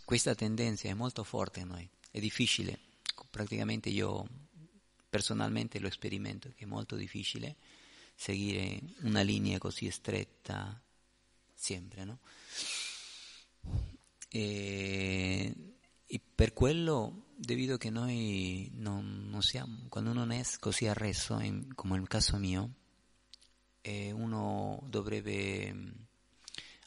questa 0.03 0.33
tendenza 0.33 0.87
è 0.87 0.93
molto 0.93 1.23
forte 1.23 1.59
in 1.59 1.67
noi, 1.67 1.87
è 2.09 2.19
difficile, 2.19 2.79
praticamente 3.29 3.89
io 3.89 4.27
personalmente 5.07 5.79
lo 5.79 5.89
sperimento 5.91 6.49
che 6.55 6.63
è 6.63 6.67
molto 6.67 6.95
difficile 6.95 7.55
seguire 8.15 8.81
una 9.01 9.21
linea 9.21 9.59
così 9.59 9.91
stretta 9.91 10.81
sempre, 11.53 12.03
no? 12.03 12.19
E, 14.35 15.55
e 16.05 16.21
per 16.35 16.51
quello, 16.51 17.27
debido 17.37 17.77
che 17.77 17.89
noi 17.89 18.69
non, 18.73 19.29
non, 19.29 19.41
siamo, 19.41 19.85
quando 19.87 20.11
uno 20.11 20.29
è 20.29 20.43
così 20.59 20.87
arreso, 20.87 21.39
in, 21.39 21.73
come 21.73 21.97
nel 21.97 22.09
caso 22.09 22.35
mio, 22.35 22.73
eh, 23.79 24.11
uno 24.11 24.83
dovrebbe, 24.89 25.73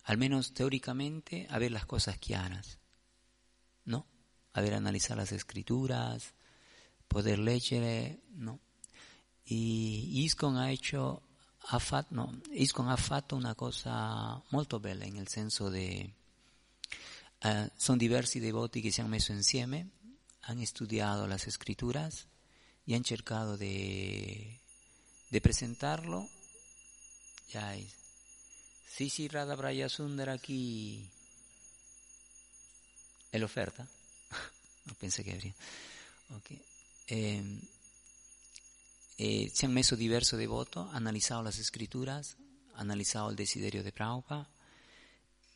almeno 0.03 0.43
teóricamente, 0.53 1.47
avere 1.49 1.73
le 1.73 1.87
cose 1.87 2.15
chiare, 2.19 2.61
¿no? 3.85 4.05
Haber 4.51 4.75
analizado 4.75 5.21
las 5.21 5.33
escrituras, 5.33 6.35
poder 7.07 7.39
leggere, 7.39 8.25
¿no? 8.35 8.61
Y 9.45 10.23
ISCON 10.23 10.59
ha 10.59 10.71
hecho, 10.71 11.23
ha 11.71 11.79
fatto, 11.79 12.15
no, 12.15 12.41
ISCON 12.51 12.91
ha 12.91 12.97
fatto 12.97 13.37
una 13.37 13.55
cosa 13.55 14.39
molto 14.51 14.79
bella, 14.79 15.07
nel 15.07 15.29
senso 15.29 15.71
di, 15.71 16.13
eh, 17.41 17.70
sono 17.76 17.97
diversi 17.97 18.41
devoti 18.41 18.80
che 18.80 18.91
siamo 18.91 19.11
messi 19.11 19.32
insieme, 19.32 19.91
hanno 20.41 20.64
studiato 20.64 21.26
le 21.26 21.39
scritture 21.39 22.11
e 22.84 22.95
hanno 22.95 23.03
cercato 23.03 23.57
di, 23.57 24.59
di 25.28 25.41
presentarlo. 25.41 26.28
Ya 27.51 27.74
es. 27.74 27.95
Sisi 28.86 29.28
Radha 29.28 29.55
Brayasundara 29.55 30.32
aquí. 30.32 31.09
El 33.32 33.45
oferta. 33.45 33.86
no 34.86 34.95
pensé 34.95 35.22
que 35.22 35.32
habría. 35.32 35.55
Okay. 36.39 36.61
Eh, 37.07 37.61
eh, 39.18 39.51
se 39.55 39.66
han 39.66 39.72
meso 39.72 39.97
diverso 39.97 40.36
devoto, 40.36 40.91
analizado 40.93 41.43
las 41.43 41.59
escrituras, 41.59 42.36
analizado 42.74 43.30
el 43.30 43.36
desiderio 43.36 43.82
de 43.82 43.93
Prabhupada, 43.93 44.51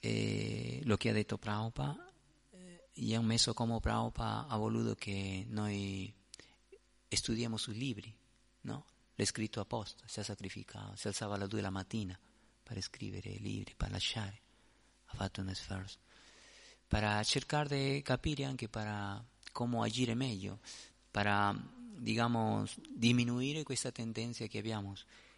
eh, 0.04 0.80
lo 0.82 0.96
che 0.96 1.10
ha 1.10 1.12
detto 1.12 1.38
Prabhupada, 1.38 2.12
eh, 2.50 2.88
e 2.92 3.14
hanno 3.14 3.26
messo 3.26 3.54
come 3.54 3.78
Prabhupada 3.78 4.48
ha 4.48 4.56
voluto 4.56 4.96
che 4.96 5.46
noi 5.48 6.12
studiamo 7.08 7.56
sui 7.56 7.74
libri, 7.74 8.12
no? 8.62 8.84
L'ha 9.14 9.24
scritto 9.24 9.60
apposta, 9.60 10.02
si 10.08 10.18
è 10.18 10.24
sacrificato, 10.24 10.96
si 10.96 11.06
alzava 11.06 11.36
alle 11.36 11.46
due 11.46 11.60
la 11.60 11.70
mattina 11.70 12.18
per 12.62 12.80
scrivere 12.80 13.30
libri, 13.38 13.74
per 13.76 13.92
lasciare, 13.92 14.40
ha 15.06 15.14
fatto 15.14 15.40
un 15.40 15.54
sforzo, 15.54 15.98
per 16.88 17.24
cercare 17.24 17.94
di 17.94 18.02
capire 18.02 18.44
anche 18.44 18.68
para 18.68 19.24
come 19.52 19.84
agire 19.84 20.14
meglio, 20.14 20.58
para, 21.12 21.54
digamos, 21.96 22.76
diminuire 22.88 23.62
questa 23.62 23.92
tendenza 23.92 24.46
che 24.46 24.58
abbiamo, 24.58 24.94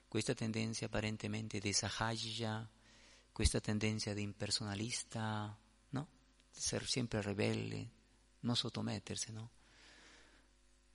questa 0.08 0.32
tendenza 0.32 0.86
apparentemente 0.86 1.58
di 1.58 1.72
sahajya, 1.72 2.66
questa 3.34 3.60
tendenza 3.60 4.14
di 4.14 4.22
impersonalista, 4.22 5.58
¿no? 5.90 6.08
Ser 6.52 6.86
sempre 6.86 7.20
rebelle, 7.20 7.90
non 8.42 8.54
sottomettersi, 8.54 9.32
¿no? 9.32 9.50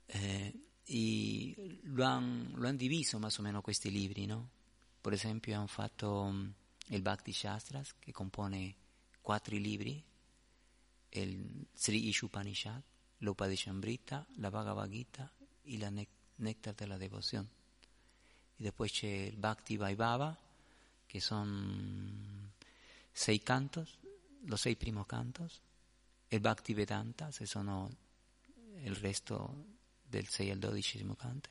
Eh, 0.06 0.68
lo 1.82 2.04
han, 2.06 2.52
lo 2.56 2.66
han 2.66 2.78
diviso 2.78 3.18
más 3.18 3.38
o 3.38 3.42
menos 3.42 3.62
questi 3.62 3.90
libri, 3.90 4.24
¿no? 4.24 4.48
Per 5.02 5.12
esempio 5.12 5.54
hanno 5.54 5.66
fatto 5.66 6.32
il 6.86 7.02
Bhakti 7.02 7.30
Shastras, 7.30 7.96
che 7.98 8.10
compone 8.10 8.74
quattro 9.20 9.54
libri, 9.56 10.02
il 11.10 11.66
Sri 11.74 12.08
Ishupanishad, 12.08 12.82
l'Upadeshambrita, 13.18 14.26
la 14.36 14.48
Bhagavad 14.48 14.88
Gita 14.88 15.30
y 15.64 15.76
la 15.76 15.90
Néctar 15.90 16.74
de 16.74 16.86
la 16.86 16.96
Devoción. 16.96 17.46
Y 18.56 18.62
después 18.62 18.90
c'è 18.90 19.28
il 19.28 19.36
Bhakti 19.36 19.76
Vaibhava, 19.76 20.49
que 21.10 21.20
son 21.20 22.52
seis 23.12 23.42
cantos, 23.42 23.98
los 24.44 24.60
seis 24.60 24.76
primos 24.76 25.08
cantos, 25.08 25.60
el 26.30 26.38
Bhakti 26.38 26.72
Vedanta, 26.72 27.32
se 27.32 27.46
sono 27.46 27.90
il 28.84 28.94
resto 28.94 29.66
del 30.08 30.28
6 30.28 30.52
al 30.52 30.58
12 30.60 31.04
canto, 31.18 31.50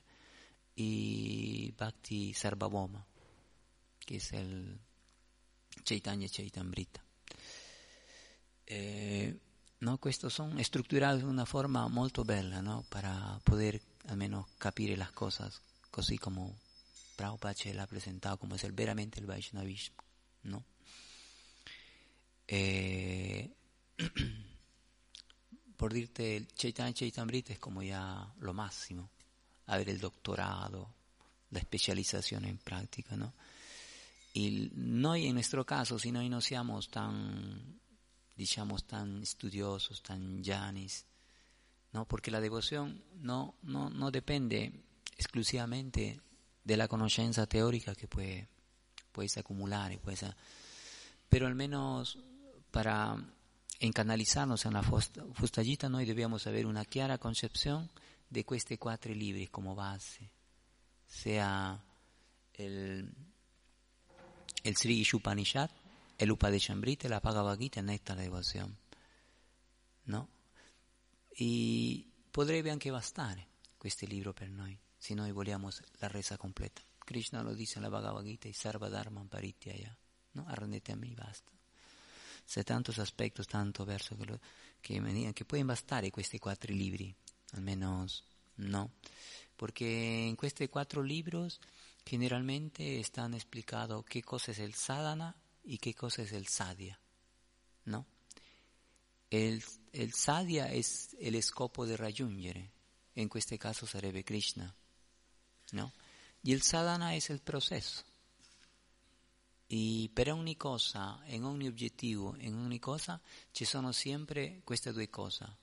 y 0.75 1.73
Bhakti 1.77 2.33
Sarvabhauma, 2.33 3.05
que 3.99 4.15
es 4.15 4.31
el 4.31 4.79
Chaitanya 5.83 6.29
Chaitamrita. 6.29 7.03
Eh, 8.65 9.37
no, 9.79 9.97
questo 9.97 10.29
sono 10.29 10.63
strutturati 10.63 11.19
in 11.19 11.27
una 11.27 11.43
forma 11.43 11.85
molto 11.89 12.23
bella, 12.23 12.61
no? 12.61 12.85
Per 12.87 13.05
poter 13.43 13.81
almeno 14.05 14.47
capire 14.57 14.95
le 14.95 15.09
cose 15.13 15.51
così 15.89 16.17
come 16.17 16.55
Prabhupada 17.19 17.53
ce 17.53 17.73
l'ha 17.73 17.85
presentato, 17.85 18.37
come 18.37 18.55
è 18.55 18.71
veramente 18.71 19.19
il 19.19 19.25
Vaishnavismo, 19.25 19.95
no? 20.43 20.63
Eh, 22.45 23.55
por 25.75 25.91
dirte, 25.91 26.37
el 26.37 26.47
Chaitanya 26.53 26.93
Chaitamrita 26.93 27.51
es 27.51 27.59
como 27.59 27.81
ya 27.81 28.25
lo 28.37 28.53
máximo, 28.53 29.09
haber 29.65 29.89
el 29.89 29.99
doctorado, 29.99 30.95
la 31.49 31.59
especialización 31.59 32.45
en 32.45 32.57
práctica, 32.57 33.17
¿no? 33.17 33.33
Y 34.31 34.71
noi 34.75 35.25
en 35.25 35.33
nuestro 35.33 35.65
caso, 35.65 35.99
si 35.99 36.13
noi 36.13 36.29
no 36.29 36.39
siamo 36.39 36.79
tan, 36.83 37.81
diciamo, 38.37 38.79
tan 38.79 39.25
studiosos, 39.25 40.01
tan 40.01 40.41
llanis, 40.41 41.05
¿no? 41.91 42.07
Porque 42.07 42.31
la 42.31 42.39
devoción 42.39 43.03
no, 43.15 43.55
no, 43.63 43.89
no 43.89 44.09
depende 44.09 44.71
exclusivamente 45.17 46.21
de 46.69 46.77
la 46.77 46.87
conoscenza 46.87 47.47
teórica 47.47 47.95
que 47.95 48.07
puede, 48.07 48.47
puedes 49.11 49.35
acumular, 49.37 49.97
puedes, 49.97 50.23
pero 51.27 51.47
al 51.47 51.55
menos 51.55 52.19
para 52.69 53.17
encanalizarnos 53.79 54.65
en 54.65 54.73
la 54.73 54.83
fustagita 54.83 55.89
noi 55.89 56.05
dobbiamo 56.05 56.37
avere 56.37 56.67
una 56.67 56.85
chiara 56.85 57.17
concezione 57.17 57.89
di 58.27 58.43
questi 58.43 58.77
quattro 58.77 59.11
libri 59.13 59.49
come 59.49 59.73
base, 59.73 60.29
sia 61.07 61.81
il, 62.57 63.11
il 64.61 64.77
Sri 64.77 64.99
Ishupanishad, 64.99 65.71
el 66.17 66.29
Upadeshambrita, 66.29 67.07
la 67.07 67.19
Bhagavad 67.19 67.57
Gita 67.57 67.79
e 67.79 67.83
Nectar 67.83 68.17
la 68.17 68.21
Devoción. 68.21 68.77
¿No? 70.03 70.27
E 71.29 72.05
potrebbe 72.29 72.69
anche 72.69 72.91
bastare 72.91 73.47
questo 73.77 74.05
libro 74.05 74.33
per 74.33 74.49
noi, 74.49 74.77
se 74.99 75.13
noi 75.13 75.31
vogliamo 75.31 75.69
la 75.99 76.07
resa 76.07 76.37
completa. 76.37 76.81
Krishna 76.97 77.41
lo 77.41 77.55
dice 77.55 77.79
nella 77.79 77.89
Bhagavad 77.89 78.23
Gita, 78.23 78.49
Sarva 78.51 78.89
Dharma 78.89 79.25
Parityaya, 79.27 79.97
¿no? 80.33 80.45
Arrendete 80.45 80.91
a 80.91 80.95
me, 80.95 81.07
basta. 81.15 81.51
C'è 82.45 82.63
tantos 82.63 82.99
aspectos, 82.99 83.47
tanto 83.47 83.85
verso 83.85 84.15
che, 84.15 84.25
lo, 84.25 84.39
che, 84.79 85.31
che 85.33 85.45
pueden 85.45 85.67
bastare 85.67 86.09
questi 86.09 86.37
quattro 86.37 86.73
libri, 86.73 87.13
almeno 87.53 88.05
no, 88.55 88.91
perché 89.55 89.85
in 89.85 90.35
questi 90.35 90.67
quattro 90.67 91.01
libri 91.01 91.47
generalmente 92.03 93.01
stanno 93.03 93.35
esplicando 93.35 94.03
che 94.03 94.23
cosa 94.23 94.51
è 94.51 94.61
il 94.61 94.75
sadhana 94.75 95.33
e 95.61 95.77
che 95.77 95.93
cosa 95.93 96.23
è 96.23 96.35
il 96.35 96.47
sadhya, 96.47 96.99
no? 97.83 98.05
Il, 99.29 99.63
il 99.91 100.13
sadhya 100.13 100.67
è 100.67 100.81
il 101.19 101.43
scopo 101.43 101.85
di 101.85 101.95
raggiungere, 101.95 102.71
in 103.13 103.27
questo 103.27 103.55
caso 103.57 103.85
sarebbe 103.85 104.23
Krishna, 104.23 104.73
no? 105.71 105.93
E 106.41 106.51
il 106.51 106.61
sadhana 106.61 107.11
è 107.11 107.15
il 107.15 107.41
processo. 107.41 108.03
E 109.67 110.09
per 110.11 110.31
ogni 110.31 110.57
cosa, 110.57 111.21
in 111.27 111.43
ogni 111.43 111.67
obiettivo, 111.67 112.35
in 112.39 112.55
ogni 112.55 112.79
cosa, 112.79 113.21
ci 113.51 113.65
sono 113.65 113.91
sempre 113.91 114.61
queste 114.63 114.91
due 114.91 115.09
cose. 115.09 115.57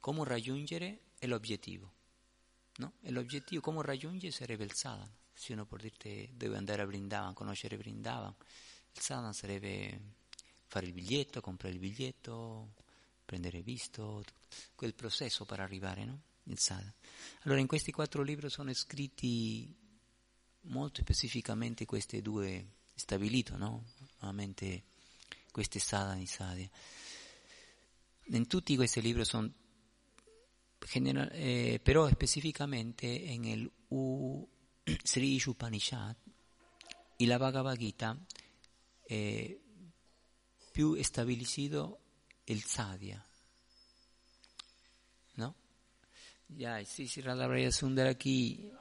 Come 0.00 0.24
raggiungere 0.24 1.00
e 1.18 1.26
l'obiettivo. 1.26 1.92
No? 2.76 2.92
E 3.00 3.10
l'obiettivo, 3.10 3.60
come 3.62 3.82
raggiungere, 3.82 4.32
sarebbe 4.32 4.64
il 4.64 4.74
sadhana. 4.74 5.10
Se 5.32 5.52
uno 5.52 5.64
può 5.64 5.76
dirti 5.76 6.28
deve 6.34 6.56
andare 6.56 6.82
a 6.82 6.86
Brindavan, 6.86 7.32
conoscere 7.32 7.76
Brindavan, 7.76 8.34
il 8.92 9.00
sadhana 9.00 9.32
sarebbe 9.32 10.16
fare 10.66 10.86
il 10.86 10.92
biglietto, 10.92 11.40
comprare 11.40 11.74
il 11.74 11.80
biglietto, 11.80 12.74
prendere 13.24 13.62
visto, 13.62 14.24
quel 14.74 14.94
processo 14.94 15.44
per 15.44 15.60
arrivare, 15.60 16.04
no? 16.04 16.20
Il 16.48 16.58
sadhana. 16.58 16.94
Allora 17.42 17.60
in 17.60 17.66
questi 17.66 17.92
quattro 17.92 18.22
libri 18.22 18.48
sono 18.48 18.72
scritti 18.72 19.74
molto 20.62 21.02
specificamente 21.02 21.84
queste 21.84 22.22
due 22.22 22.66
stabilito, 22.94 23.56
no? 23.56 23.84
Nuovamente 24.20 24.84
queste 25.50 25.78
sadhana 25.78 26.24
sadhya. 26.24 26.68
In 28.30 28.46
tutti 28.46 28.76
questi 28.76 29.00
libri 29.00 29.24
sono, 29.24 29.50
general, 30.86 31.28
eh, 31.32 31.80
però 31.82 32.08
specificamente 32.08 33.36
nel 33.38 33.70
U, 33.88 34.46
Sri 35.02 35.40
Upanishad 35.44 36.16
e 37.16 37.26
la 37.26 37.38
Bhagavad 37.38 37.76
Gita 37.76 38.18
eh, 39.04 39.60
più 40.70 41.00
stabilito 41.02 42.00
il 42.44 42.62
sadhya. 42.64 43.27
Ya, 46.48 46.84
sí, 46.84 47.06
sí, 47.06 47.20
Radha 47.20 47.70
Sundara 47.72 48.10
aquí. 48.10 48.72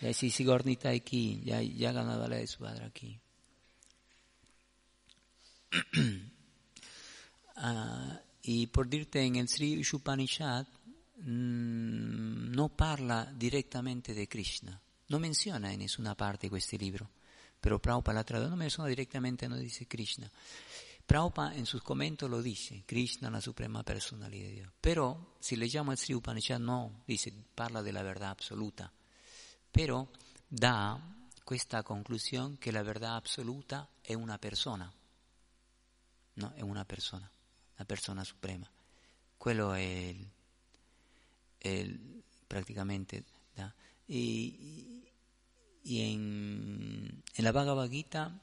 Ya, 0.00 0.12
sí, 0.12 0.30
sí, 0.30 0.44
Gornita 0.44 0.90
aquí. 0.90 1.42
Ya, 1.44 1.60
ya 1.62 1.92
ganaba 1.92 2.28
la 2.28 2.36
de 2.36 2.46
su 2.46 2.58
padre 2.58 2.84
aquí. 2.84 3.18
Ah, 7.60 8.20
y 8.40 8.68
por 8.68 8.88
dirte, 8.88 9.20
en 9.20 9.34
el 9.34 9.48
Sri 9.48 9.82
Upanishad 9.92 10.64
mm, 11.16 12.52
no 12.52 12.68
parla 12.68 13.32
directamente 13.36 14.14
de 14.14 14.28
Krishna. 14.28 14.80
No 15.08 15.18
menciona 15.18 15.72
en 15.72 15.80
nessuna 15.80 16.14
parte 16.14 16.48
questo 16.48 16.76
libro. 16.76 17.10
Pero 17.60 17.82
Prabhupada 17.82 18.20
la 18.20 18.24
traduce, 18.24 18.50
no 18.50 18.56
menciona 18.56 18.88
directamente, 18.88 19.48
no 19.48 19.56
dice 19.56 19.86
Krishna. 19.86 20.30
Prabhupada 21.08 21.56
en 21.56 21.64
sus 21.64 21.82
comentarios 21.82 22.30
lo 22.30 22.42
dice, 22.42 22.84
Krishna 22.84 23.30
la 23.30 23.40
suprema 23.40 23.82
personalidad 23.82 24.48
de 24.48 24.52
Dios. 24.56 24.72
Pero 24.78 25.36
si 25.40 25.56
leggiamo 25.56 25.90
il 25.90 25.96
Sri 25.96 26.12
Upanishad 26.12 26.60
no, 26.60 27.02
dice, 27.06 27.32
parla 27.54 27.82
de 27.82 27.92
la 27.92 28.02
verdad 28.02 28.28
absoluta. 28.28 28.92
Pero 29.72 30.10
da 30.46 31.00
questa 31.44 31.82
conclusione 31.82 32.58
che 32.58 32.70
la 32.70 32.82
verdad 32.82 33.16
absoluta 33.16 33.88
è 34.02 34.12
una 34.12 34.38
persona. 34.38 34.92
No, 36.34 36.52
è 36.54 36.60
una 36.60 36.84
persona, 36.84 37.30
la 37.76 37.84
persona 37.86 38.22
suprema. 38.22 38.70
Quello 39.38 39.72
è 39.72 39.80
il, 39.80 40.30
è 41.56 41.68
il, 41.68 42.22
praticamente 42.46 43.24
da. 43.54 43.72
Y, 44.08 45.08
y 45.84 46.12
en, 46.12 47.22
en, 47.34 47.44
la 47.44 47.52
Bhagavad 47.52 47.88
Gita 47.88 48.38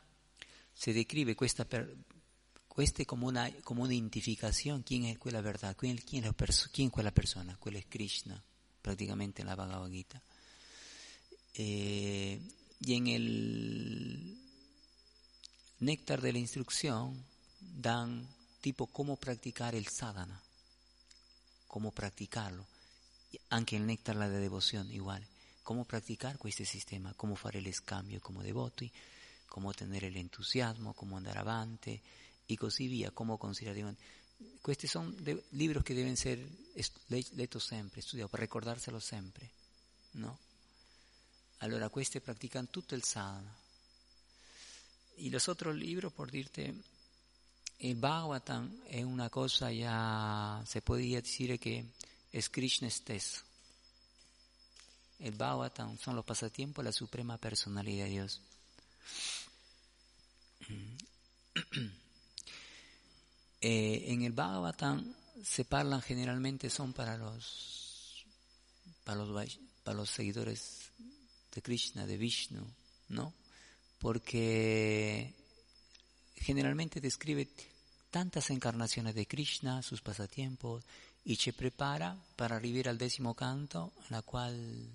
se 0.74 0.94
describe 0.94 1.36
questa, 1.36 1.64
per, 1.64 1.96
Este 2.78 3.06
como 3.06 3.28
una, 3.28 3.50
como 3.64 3.84
una 3.84 3.94
identificación, 3.94 4.84
¿quién 4.84 5.06
es 5.06 5.18
la 5.26 5.42
verdad? 5.42 5.76
¿Quién, 5.78 5.98
quién, 5.98 6.26
es 6.26 6.30
la 6.30 6.56
quién 6.74 6.92
la 7.04 7.12
persona? 7.12 7.56
¿Cuál 7.58 7.78
es 7.78 7.86
Krishna? 7.86 8.44
Prácticamente 8.82 9.42
en 9.42 9.48
la 9.48 9.56
Bhagavad 9.56 9.90
Gita. 9.90 10.22
Eh, 11.54 12.42
y 12.82 12.94
en 12.96 13.08
el 13.08 14.38
néctar 15.80 16.22
de 16.22 16.34
la 16.34 16.40
instrucción 16.40 17.24
dan 17.60 18.28
tipo 18.60 18.88
cómo 18.88 19.16
practicar 19.16 19.74
el 19.74 19.88
sadhana, 19.88 20.42
cómo 21.68 21.92
practicarlo, 21.92 22.66
aunque 23.50 23.78
el 23.78 23.86
néctar 23.86 24.16
la 24.16 24.30
de 24.30 24.40
devoción 24.40 24.92
igual, 24.92 25.26
cómo 25.64 25.86
practicar 25.86 26.38
con 26.38 26.50
este 26.50 26.66
sistema, 26.66 27.14
cómo 27.16 27.36
hacer 27.36 27.56
el 27.56 27.82
cambio 27.84 28.20
como 28.22 28.44
devoto, 28.44 28.86
cómo 29.48 29.74
tener 29.74 30.04
el 30.04 30.18
entusiasmo, 30.18 30.94
cómo 30.94 31.18
andar 31.18 31.38
avante, 31.38 32.02
e 32.46 32.56
così 32.56 32.88
via, 32.88 33.12
come 33.12 33.38
considerare. 33.38 33.96
Questi 34.62 34.88
sono 34.88 35.14
libri 35.50 35.82
che 35.82 35.94
devono 35.94 36.14
essere 36.14 36.48
letti 37.08 37.60
sempre, 37.60 38.02
studiati 38.02 38.30
per 38.30 38.40
ricordarselo 38.42 39.00
sempre, 39.00 39.50
no? 40.12 40.40
Allora 41.60 41.90
questi 41.90 42.20
praticano 42.20 42.68
tutto 42.70 42.96
il 42.96 43.04
sadhana. 43.04 43.64
E 45.18 45.30
los 45.30 45.48
otros 45.48 45.74
libros, 45.74 46.12
por 46.12 46.30
dirte, 46.30 46.74
il 47.78 47.96
Bhagavatam 47.96 48.84
è 48.84 49.02
una 49.02 49.30
cosa 49.30 49.74
già, 49.74 50.62
si 50.66 50.82
può 50.82 50.96
dire 50.96 51.58
che 51.58 51.92
è 52.30 52.42
Krishna 52.50 52.90
stesso. 52.90 53.44
El 55.20 55.34
Bhagavatam 55.34 55.98
son 55.98 56.16
los 56.16 56.26
pasatiempos 56.26 56.84
de 56.84 56.90
la 56.90 56.92
suprema 56.92 57.38
personalidad 57.38 58.06
de 58.06 58.12
Dios. 58.12 58.42
Eh, 63.62 64.06
en 64.08 64.24
el 64.24 64.34
Bhagavatam 64.34 65.14
se 65.44 65.66
parlan 65.66 66.02
generalmente 66.02 66.70
son 66.70 66.94
para 66.94 67.18
los, 67.18 68.26
para 69.04 69.24
los 69.24 69.60
para 69.84 69.98
los 69.98 70.10
seguidores 70.10 70.92
de 71.54 71.62
Krishna, 71.62 72.06
de 72.06 72.18
Vishnu, 72.18 72.66
¿no? 73.10 73.34
Porque 74.00 75.34
generalmente 76.36 77.00
describe 77.00 77.48
tantas 78.10 78.50
encarnaciones 78.50 79.14
de 79.16 79.28
Krishna, 79.28 79.82
sus 79.82 80.02
pasatiempos, 80.02 80.84
y 81.24 81.36
se 81.36 81.54
prepara 81.54 82.18
para 82.36 82.56
arribar 82.56 82.90
al 82.90 82.98
décimo 82.98 83.34
canto, 83.34 83.94
en 84.06 84.12
la 84.12 84.22
cual 84.22 84.90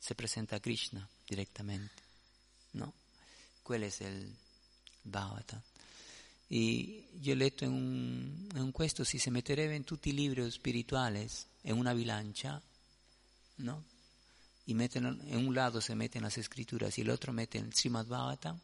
se 0.00 0.14
presenta 0.14 0.60
Krishna 0.60 1.08
direttamente, 1.28 2.02
¿no? 2.74 2.92
Quello 3.62 3.86
è 3.86 4.04
il 4.04 4.36
Bhagavatam. 5.02 5.71
Y 6.54 7.06
yo 7.22 7.32
he 7.32 7.36
letto 7.36 7.64
en, 7.64 7.72
un, 7.72 8.48
en 8.54 8.72
questo, 8.72 9.04
si 9.04 9.18
se 9.18 9.30
metterebbe 9.30 9.74
in 9.74 9.84
tutti 9.84 10.10
i 10.10 10.12
libri 10.12 10.50
spirituali 10.50 11.26
in 11.62 11.78
una 11.78 11.94
bilancia, 11.94 12.60
¿no? 13.56 13.84
Y 14.66 14.74
meten, 14.74 15.06
en 15.06 15.46
un 15.46 15.54
lado 15.54 15.80
se 15.80 15.94
meten 15.94 16.20
las 16.20 16.36
escrituras 16.36 16.98
y 16.98 17.00
el 17.00 17.08
otro 17.08 17.32
meten 17.32 17.64
il 17.64 17.74
Srimad 17.74 18.06
Bhagavatam, 18.06 18.58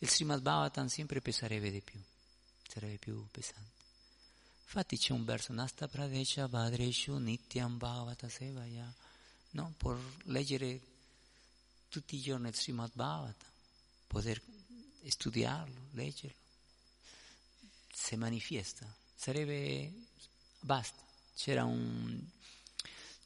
il 0.00 0.08
Srimad 0.10 0.42
Bhagavatam 0.42 0.88
sempre 0.88 1.22
pesarebbe 1.22 1.70
di 1.70 1.80
più, 1.80 1.98
sarebbe 2.68 2.98
più 2.98 3.26
pesante. 3.30 3.80
Infatti 4.64 4.98
c'è 4.98 5.14
un 5.14 5.24
verso, 5.24 5.54
Nasta 5.54 5.88
Pradesha 5.88 6.46
Vadreshu 6.48 7.16
Nityam 7.16 7.78
Bhavata 7.78 8.28
Sevaya, 8.28 8.92
no? 9.52 9.72
per 9.78 9.98
leggere 10.24 10.80
tutti 11.88 12.16
i 12.16 12.20
giorni 12.20 12.48
il 12.48 12.54
Srimad 12.54 12.90
Bhavata, 12.92 13.46
poter 14.06 14.38
studiarlo, 15.08 15.88
leggerlo, 15.92 16.41
si 17.92 18.16
manifiesta, 18.16 18.86
sarebbe, 19.14 19.92
basta. 20.60 21.00
C'era 21.34 21.64
un, 21.64 22.20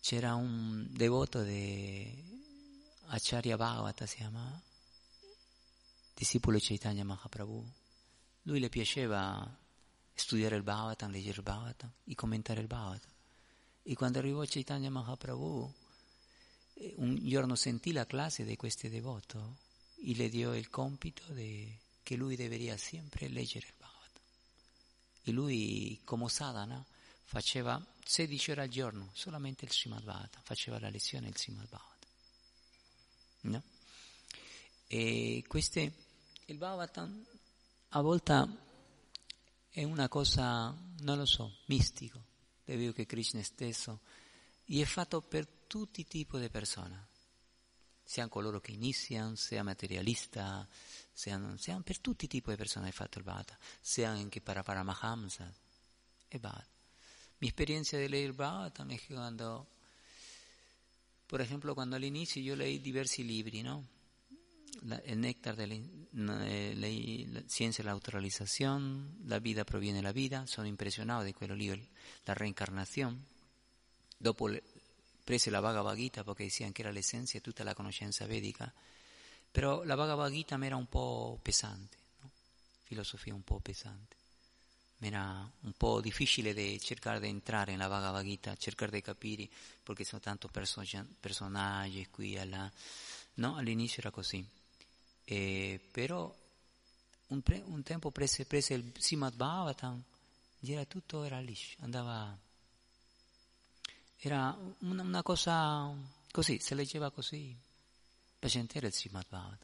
c'era 0.01 0.35
un 0.35 0.87
devoto 0.91 1.43
di 1.43 2.35
Acharya 3.07 3.57
Bhavata, 3.57 4.07
si 4.07 4.17
chiama, 4.17 4.61
discepolo 6.15 6.59
Chaitanya 6.61 7.05
Mahaprabhu, 7.05 7.65
lui 8.43 8.61
le 8.61 8.69
piaceva 8.69 9.59
studiare 10.15 10.57
il 10.57 10.63
Bhavatam, 10.63 11.11
leggere 11.11 11.37
il 11.37 11.43
Bhavatam 11.43 11.91
e 12.05 12.15
commentare 12.15 12.61
il 12.61 12.67
Bhavatam. 12.67 13.11
E 13.83 13.95
quando 13.95 14.19
arrivò 14.19 14.43
Chaitanya 14.45 14.91
Mahaprabhu, 14.91 15.73
un 16.97 17.17
giorno 17.27 17.55
sentì 17.55 17.93
la 17.93 18.07
classe 18.07 18.45
di 18.45 18.57
questo 18.57 18.89
devoto 18.89 19.59
e 20.05 20.15
le 20.15 20.29
dio 20.29 20.55
il 20.55 20.69
compito 20.71 21.25
de, 21.33 21.79
che 22.03 22.17
lui 22.17 22.37
deveria 22.37 22.77
sempre 22.77 23.29
leggere 23.29 23.67
il 23.67 23.73
Bhavatam. 23.77 23.86
E 25.29 25.33
lui, 25.33 26.01
come 26.05 26.29
sadhana, 26.29 26.85
faceva 27.25 27.85
16 28.05 28.53
ore 28.53 28.63
al 28.63 28.69
giorno, 28.69 29.11
solamente 29.13 29.65
il 29.65 29.73
Srimad 29.73 30.05
Bhavatam, 30.05 30.41
faceva 30.45 30.79
la 30.79 30.89
lezione 30.89 31.27
del 31.27 31.37
Srimad 31.37 31.69
Bhavatam. 31.69 32.11
No? 33.41 33.63
E 34.87 35.43
queste, 35.49 35.93
il 36.45 36.57
Bhavatam 36.59 37.27
a 37.89 38.01
volte 38.03 38.47
è 39.69 39.83
una 39.83 40.09
cosa, 40.09 40.73
non 41.01 41.19
lo 41.19 41.27
so, 41.27 41.57
mistico. 41.65 42.23
Devo 42.65 42.93
che 42.93 43.05
Krishna 43.05 43.43
stesso 43.43 44.03
e 44.65 44.81
è 44.81 44.85
fatto 44.85 45.21
per 45.23 45.49
tutti 45.67 46.03
i 46.03 46.07
tipi 46.07 46.39
di 46.39 46.49
persone, 46.51 47.09
sia 48.07 48.29
coloro 48.29 48.61
che 48.61 48.71
iniziano, 48.71 49.35
sia 49.35 49.65
materialista, 49.65 50.67
sia, 51.13 51.41
sia 51.59 51.81
per 51.85 51.99
tutti 51.99 52.27
i 52.27 52.29
tipi 52.29 52.51
di 52.51 52.57
persone 52.57 52.89
è 52.89 52.93
fatto 52.93 53.19
il 53.19 53.25
Bhata, 53.25 53.59
sia 53.81 54.11
anche 54.11 54.41
per 54.41 54.63
Paramahamsa 54.63 55.53
e 56.29 56.39
Bhata. 56.39 56.65
Mi 57.39 57.49
esperienza 57.49 57.99
di 57.99 58.05
il 58.05 58.33
Bhata 58.33 58.87
è 58.87 58.97
che 58.97 59.13
quando, 59.13 59.67
per 61.27 61.41
esempio, 61.41 61.75
quando 61.75 61.97
all'inizio 61.97 62.41
io 62.41 62.55
leí 62.55 62.81
diversi 62.81 63.25
libri, 63.25 63.61
no? 63.61 63.95
El 65.05 65.21
néctar 65.21 65.57
de 65.57 65.67
la, 65.67 66.47
eh, 66.47 67.45
ciencia 67.49 67.83
de 67.83 67.87
la 67.87 67.93
autorrealización, 67.93 69.17
la 69.25 69.41
vida 69.41 69.65
proviene 69.65 69.99
de 69.99 70.03
la 70.03 70.13
vida, 70.13 70.47
sono 70.47 70.67
impressionato 70.69 71.25
di 71.25 71.33
quello 71.33 71.55
lì, 71.55 71.69
la 72.25 72.35
reincarnazione. 72.35 73.19
Dopo 74.19 74.49
prese 75.27 75.51
la 75.51 75.61
Bhagavad 75.61 75.97
Gita 75.97 76.23
perché 76.23 76.45
dicevano 76.45 76.73
che 76.73 76.83
era 76.83 76.93
l'essenza 76.93 77.33
di 77.37 77.43
tutta 77.43 77.65
la 77.65 77.75
conoscenza 77.75 78.27
vedica, 78.27 78.73
però 79.51 79.83
la 79.83 79.97
Bhagavad 79.97 80.31
Gita 80.31 80.57
mi 80.57 80.67
era 80.67 80.77
un 80.77 80.87
po' 80.87 81.37
pesante, 81.43 81.97
no? 82.21 82.31
filosofia 82.85 83.35
un 83.35 83.43
po' 83.43 83.59
pesante. 83.59 84.15
Mi 84.99 85.09
era 85.09 85.51
un 85.63 85.73
po' 85.73 86.01
difficile 86.01 86.55
di 86.55 86.81
cercare 86.81 87.19
di 87.19 87.27
entrare 87.27 87.73
nella 87.73 87.89
Bhagavad 87.89 88.25
Gita, 88.25 88.55
cercare 88.55 88.93
di 88.93 89.03
capire 89.03 89.49
perché 89.83 90.05
sono 90.05 90.21
tanti 90.21 90.47
perso- 90.49 90.85
personaggi 91.19 92.07
qui 92.09 92.37
e. 92.37 92.71
No, 93.35 93.57
all'inizio 93.57 93.99
era 93.99 94.13
così. 94.13 94.47
Eh, 95.25 95.81
però 95.91 96.33
un, 97.27 97.43
pre- 97.43 97.65
un 97.67 97.83
tempo 97.83 98.13
prese, 98.13 98.45
prese 98.45 98.75
il 98.75 98.93
Simad 98.97 99.35
Bhavatan, 99.35 100.01
era 100.61 100.85
tutto 100.85 101.25
era 101.25 101.41
liscio, 101.41 101.79
andava... 101.81 102.39
Era 104.27 104.59
una, 104.81 105.03
una 105.03 105.23
cosa 105.23 105.89
così, 106.33 106.59
si 106.59 106.75
leggeva 106.75 107.13
così, 107.13 107.57
piacente 108.37 108.79
era 108.79 108.89
il 108.89 108.93
Simad 108.93 109.25
Bhavatan, 109.29 109.59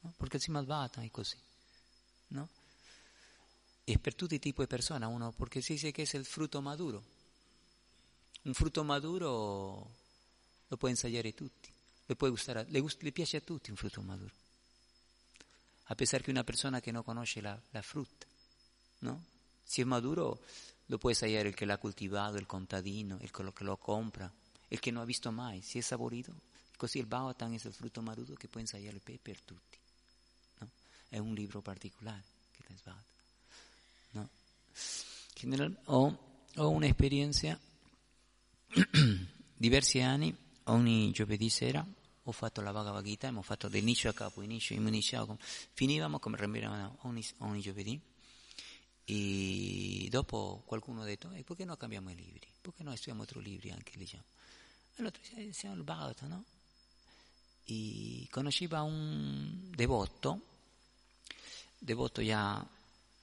no? 0.00 0.14
perché 0.16 0.36
il 0.36 0.42
Simad 0.42 0.64
Bhavatan 0.64 1.04
è 1.04 1.10
così, 1.10 1.36
no? 2.28 2.48
E 3.84 3.98
per 3.98 4.14
tutti 4.14 4.36
i 4.36 4.38
tipi 4.38 4.62
di 4.62 4.66
persone, 4.66 5.04
uno, 5.04 5.32
perché 5.32 5.60
si 5.60 5.74
dice 5.74 5.90
che 5.90 6.08
è 6.10 6.16
il 6.16 6.24
frutto 6.24 6.62
maduro. 6.62 7.04
Un 8.44 8.54
frutto 8.54 8.82
maduro 8.82 9.94
lo 10.68 10.76
puoi 10.78 10.92
ensayare 10.92 11.34
tutti, 11.34 11.70
le, 12.06 12.16
puoi 12.16 12.30
gustare, 12.30 12.64
le, 12.66 12.80
gust- 12.80 13.02
le 13.02 13.12
piace 13.12 13.36
a 13.36 13.40
tutti 13.42 13.68
un 13.68 13.76
frutto 13.76 14.00
maduro. 14.00 14.32
A 15.84 15.94
pesar 15.94 16.22
che 16.22 16.30
una 16.30 16.44
persona 16.44 16.80
che 16.80 16.90
non 16.90 17.04
conosce 17.04 17.42
la, 17.42 17.60
la 17.72 17.82
frutta, 17.82 18.26
¿no? 19.00 19.24
Si 19.64 19.82
è 19.82 19.84
maduro, 19.84 20.40
lo 20.88 20.98
puede 20.98 21.16
hallar 21.16 21.46
el 21.46 21.54
que 21.54 21.66
la 21.66 21.74
ha 21.74 21.78
cultivado, 21.78 22.38
el 22.38 22.46
contadino, 22.46 23.18
el 23.20 23.30
que 23.30 23.42
lo, 23.42 23.54
que 23.54 23.64
lo 23.64 23.76
compra, 23.76 24.32
el 24.70 24.80
que 24.80 24.90
no 24.90 25.00
ha 25.00 25.04
visto 25.04 25.30
más, 25.32 25.64
si 25.64 25.78
es 25.78 25.86
saborido. 25.86 26.34
Così 26.76 27.00
il 27.00 27.06
Baotan 27.06 27.54
es 27.54 27.66
el 27.66 27.72
fruto 27.72 28.00
marudo 28.02 28.36
que 28.36 28.46
puede 28.46 28.66
hallar 28.66 28.94
el 28.94 29.00
per 29.00 29.40
tutti. 29.40 29.78
¿no? 30.60 30.70
Es 31.10 31.20
un 31.20 31.34
libro 31.34 31.60
particular 31.60 32.22
que 32.52 32.72
es 32.72 32.82
¿no? 34.12 34.28
General, 35.34 35.76
ho, 35.86 36.16
ho 36.56 36.68
un'esperienza, 36.68 37.58
diversi 39.56 40.00
anni, 40.00 40.34
ogni 40.64 41.10
giovedì 41.10 41.50
sera 41.50 41.84
ho 42.28 42.32
fatto 42.32 42.60
la 42.60 42.72
Bhagavad 42.72 43.02
Gita, 43.02 43.26
abbiamo 43.26 43.42
fatto 43.42 43.68
dell'inizio 43.68 44.10
a 44.10 44.12
capo, 44.12 44.42
inizio, 44.42 44.76
immunizio, 44.76 45.38
finivamo 45.72 46.18
come 46.18 46.36
rambinavamo 46.36 46.98
ogni, 47.02 47.26
ogni 47.38 47.60
giovedì. 47.60 47.98
E 49.10 50.06
dopo 50.10 50.60
qualcuno 50.66 51.00
ha 51.00 51.06
detto, 51.06 51.30
eh, 51.32 51.42
perché 51.42 51.64
non 51.64 51.78
cambiamo 51.78 52.10
i 52.10 52.14
libri? 52.14 52.46
Perché 52.60 52.82
non 52.82 52.94
studiamo 52.94 53.22
altri 53.22 53.40
libri 53.42 53.70
anche, 53.70 53.96
diciamo. 53.96 54.24
Allora 54.96 55.14
siamo 55.50 55.76
il 55.76 55.82
Bhagavata, 55.82 56.26
no? 56.26 56.44
E 57.64 58.26
conosceva 58.28 58.82
un 58.82 59.70
devoto, 59.74 60.42
devoto 61.78 62.22
già 62.22 62.62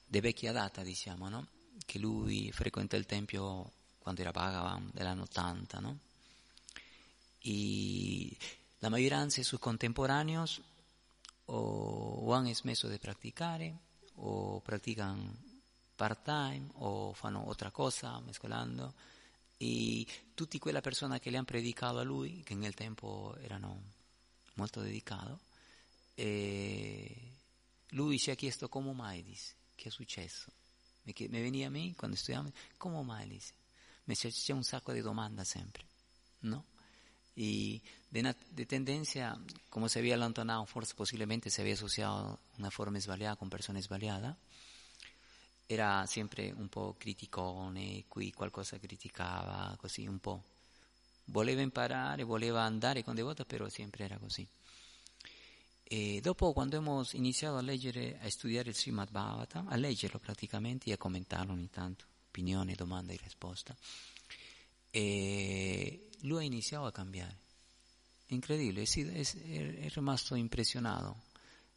di 0.07 0.19
vecchia 0.21 0.51
data, 0.51 0.81
diciamo, 0.81 1.29
no? 1.29 1.47
Che 1.86 1.99
lui 1.99 2.51
frequenta 2.51 2.95
il 2.97 3.05
tempio 3.05 3.71
quando 3.99 4.21
era 4.21 4.31
Bhagavan, 4.31 4.89
dell'anno 4.91 5.21
80, 5.23 5.79
no? 5.81 5.99
E 7.41 8.36
la 8.79 8.89
maggioranza 8.89 9.38
de 9.38 9.43
sus 9.43 9.59
contemporáneos 9.59 10.59
o, 11.45 12.23
o 12.25 12.33
han 12.33 12.51
smesso 12.55 12.88
di 12.88 12.97
praticare 12.97 13.77
o 14.15 14.59
pratican 14.61 15.45
part-time 15.96 16.68
o 16.74 17.14
fanno 17.14 17.48
altra 17.48 17.72
cosa 17.72 18.20
mescolando 18.20 18.93
e 19.58 20.06
tutti 20.34 20.60
quella 20.60 20.82
persona 20.82 21.20
che 21.20 21.30
le 21.30 21.38
hanno 21.38 21.46
predicato 21.46 21.98
a 21.98 22.04
lui, 22.04 22.41
che 22.43 22.56
nel 22.56 22.74
tempo 22.74 23.36
erano 23.39 23.82
molto 24.56 24.82
dedicati, 24.82 25.34
lui 27.89 28.18
si 28.18 28.32
è 28.32 28.36
chiesto 28.36 28.68
come 28.68 28.91
mai, 28.93 29.24
dice, 29.24 29.54
che 29.76 29.88
è 29.88 29.91
successo. 29.91 30.52
Mi, 31.04 31.14
veniva 31.28 31.68
a 31.68 31.70
me 31.70 31.93
quando 31.96 32.18
studiavo, 32.18 32.52
come 32.78 33.02
mai, 33.04 33.28
dice. 33.28 33.54
Mi 34.06 34.16
c'è 34.16 34.54
un 34.54 34.64
sacco 34.64 34.91
di 34.91 35.02
domande 35.02 35.43
sempre, 35.46 35.86
no? 36.39 36.66
y 37.36 37.84
de, 38.12 38.22
una, 38.22 38.36
de, 38.52 38.66
tendencia, 38.66 39.38
como 39.70 39.89
se 39.89 40.00
había 40.00 40.16
allontanado, 40.16 40.66
forse 40.66 40.96
posiblemente 40.96 41.50
se 41.50 41.62
había 41.62 41.74
asociado 41.74 42.39
una 42.58 42.72
forma 42.72 43.00
sbagliata 43.00 43.36
con 43.36 43.50
persone 43.50 43.82
sbagliate, 43.82 44.36
era 45.66 46.05
sempre 46.05 46.51
un 46.51 46.70
po' 46.70 46.95
criticone, 46.97 48.05
qui 48.07 48.32
qualcosa 48.32 48.78
criticava, 48.78 49.76
così 49.78 50.05
un 50.05 50.20
po'. 50.20 50.43
Voleva 51.26 51.61
imparare, 51.61 52.24
voleva 52.24 52.61
andare 52.61 53.03
con 53.03 53.16
devota, 53.16 53.45
però 53.45 53.68
sempre 53.70 54.03
era 54.05 54.18
così. 54.18 54.47
E 55.88 56.20
dopo, 56.22 56.51
quando 56.53 56.78
abbiamo 56.78 57.03
iniziato 57.13 57.57
a 57.57 57.61
leggere, 57.61 58.20
a 58.20 58.30
studiare 58.30 58.70
il 58.70 58.76
Srimad 58.76 59.11
Bhavata, 59.11 59.66
a 59.68 59.76
leggerlo 59.76 60.20
praticamente 60.20 60.89
e 60.89 60.93
a 60.93 60.97
commentarlo 60.97 61.53
ogni 61.53 61.70
tanto, 61.70 62.05
opinione, 62.28 62.74
domanda 62.74 63.13
e 63.13 63.20
risposta, 63.22 63.76
e 64.89 66.09
lui 66.22 66.43
ha 66.43 66.45
iniziato 66.45 66.86
a 66.86 66.91
cambiare. 66.91 67.38
Incredibile, 68.28 68.84
è, 68.84 69.89
rimasto 69.89 70.34
impresionato. 70.34 71.24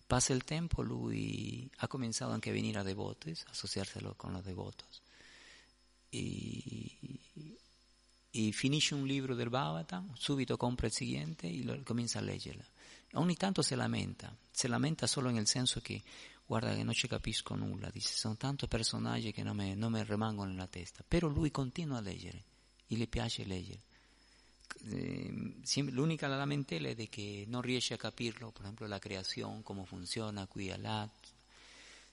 Pasa 0.09 0.33
il 0.33 0.43
tempo, 0.43 0.81
lui 0.81 1.71
ha 1.77 1.89
anche 2.31 2.49
a 2.49 2.53
venire 2.55 2.79
a 2.79 2.83
devotes, 2.83 3.45
a 3.47 3.51
associarselo 3.51 4.15
con 4.17 4.33
los 4.33 4.43
devotos. 4.43 5.03
E, 6.09 6.91
e, 8.31 8.51
finisce 8.53 8.95
un 8.95 9.05
libro 9.07 9.35
del 9.35 9.51
Bhavata, 9.51 10.03
subito 10.15 10.57
compra 10.57 10.87
il 10.87 10.95
seguente 10.95 11.47
e 11.47 11.63
lo, 11.63 11.83
comincia 11.83 12.21
a 12.21 12.23
leggerlo. 12.23 12.65
Ogni 13.13 13.37
tanto 13.37 13.61
si 13.61 13.75
lamenta, 13.75 14.35
si 14.51 14.67
lamenta 14.67 15.07
solo 15.07 15.29
nel 15.29 15.47
senso 15.47 15.83
che 15.83 16.03
guarda 16.47 16.75
che 16.75 16.85
non 16.85 16.95
ci 16.95 17.07
capisco 17.07 17.55
nulla, 17.55 17.91
dice, 17.91 18.15
sono 18.15 18.39
tanti 18.39 18.67
personaggi 18.67 19.31
che 19.31 19.43
non 19.43 19.57
mi, 19.57 19.75
non 19.75 19.93
mi 19.93 20.03
rimangono 20.03 20.51
nella 20.51 20.69
testa, 20.69 21.05
però 21.07 21.29
lui 21.29 21.51
continua 21.51 21.99
a 21.99 22.01
leggere 22.01 22.43
le 22.87 23.07
piace 23.09 23.45
leggere. 23.45 23.81
L'unica 25.91 26.27
lamentela 26.27 26.89
è 26.89 27.09
che 27.09 27.45
non 27.47 27.63
riesce 27.63 27.95
a 27.95 27.97
capirlo, 27.97 28.51
per 28.51 28.63
esempio 28.63 28.87
la 28.87 28.99
creazione, 28.99 29.63
come 29.63 29.85
funziona 29.85 30.47
qui 30.47 30.69
e 30.69 30.77
là. 30.79 31.09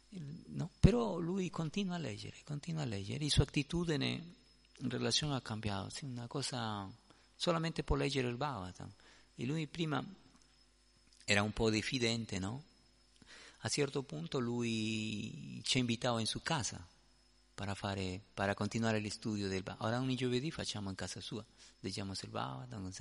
No? 0.10 0.70
Però 0.80 1.18
lui 1.18 1.50
continua 1.50 1.96
a 1.96 2.00
leggere, 2.00 2.38
continua 2.44 2.84
a 2.84 2.86
leggere, 2.86 3.26
e 3.26 3.30
sua 3.30 3.44
attitudine 3.44 4.34
in 4.78 4.90
relazione 4.90 5.36
ha 5.36 5.42
cambiato, 5.42 5.90
sì, 5.90 6.06
una 6.06 6.28
cosa, 6.28 6.90
solamente 7.36 7.84
può 7.84 7.96
leggere 7.96 8.28
il 8.28 8.38
Bhagavatam. 8.38 8.92
E 9.36 9.46
lui 9.46 9.68
prima 9.68 10.04
era 11.26 11.42
un 11.42 11.52
po' 11.52 11.70
diffidente, 11.70 12.40
no? 12.40 12.64
A 13.60 13.70
certo 13.70 14.04
punto 14.04 14.40
lui 14.40 15.60
ci 15.64 15.80
invitava 15.80 16.20
in 16.20 16.28
sua 16.28 16.42
casa 16.44 16.88
para, 17.56 17.74
fare, 17.74 18.22
para 18.34 18.54
continuare 18.54 19.02
gli 19.02 19.10
studi 19.10 19.42
del 19.42 19.64
Bhagavatam. 19.64 19.88
Ora 19.88 20.00
ogni 20.00 20.16
giovedì 20.16 20.52
facciamo 20.52 20.90
in 20.90 20.96
casa 20.96 21.22
sua, 21.22 21.44
leggiamo 21.80 22.12
il 22.12 22.30
Bhagavatam, 22.30 22.92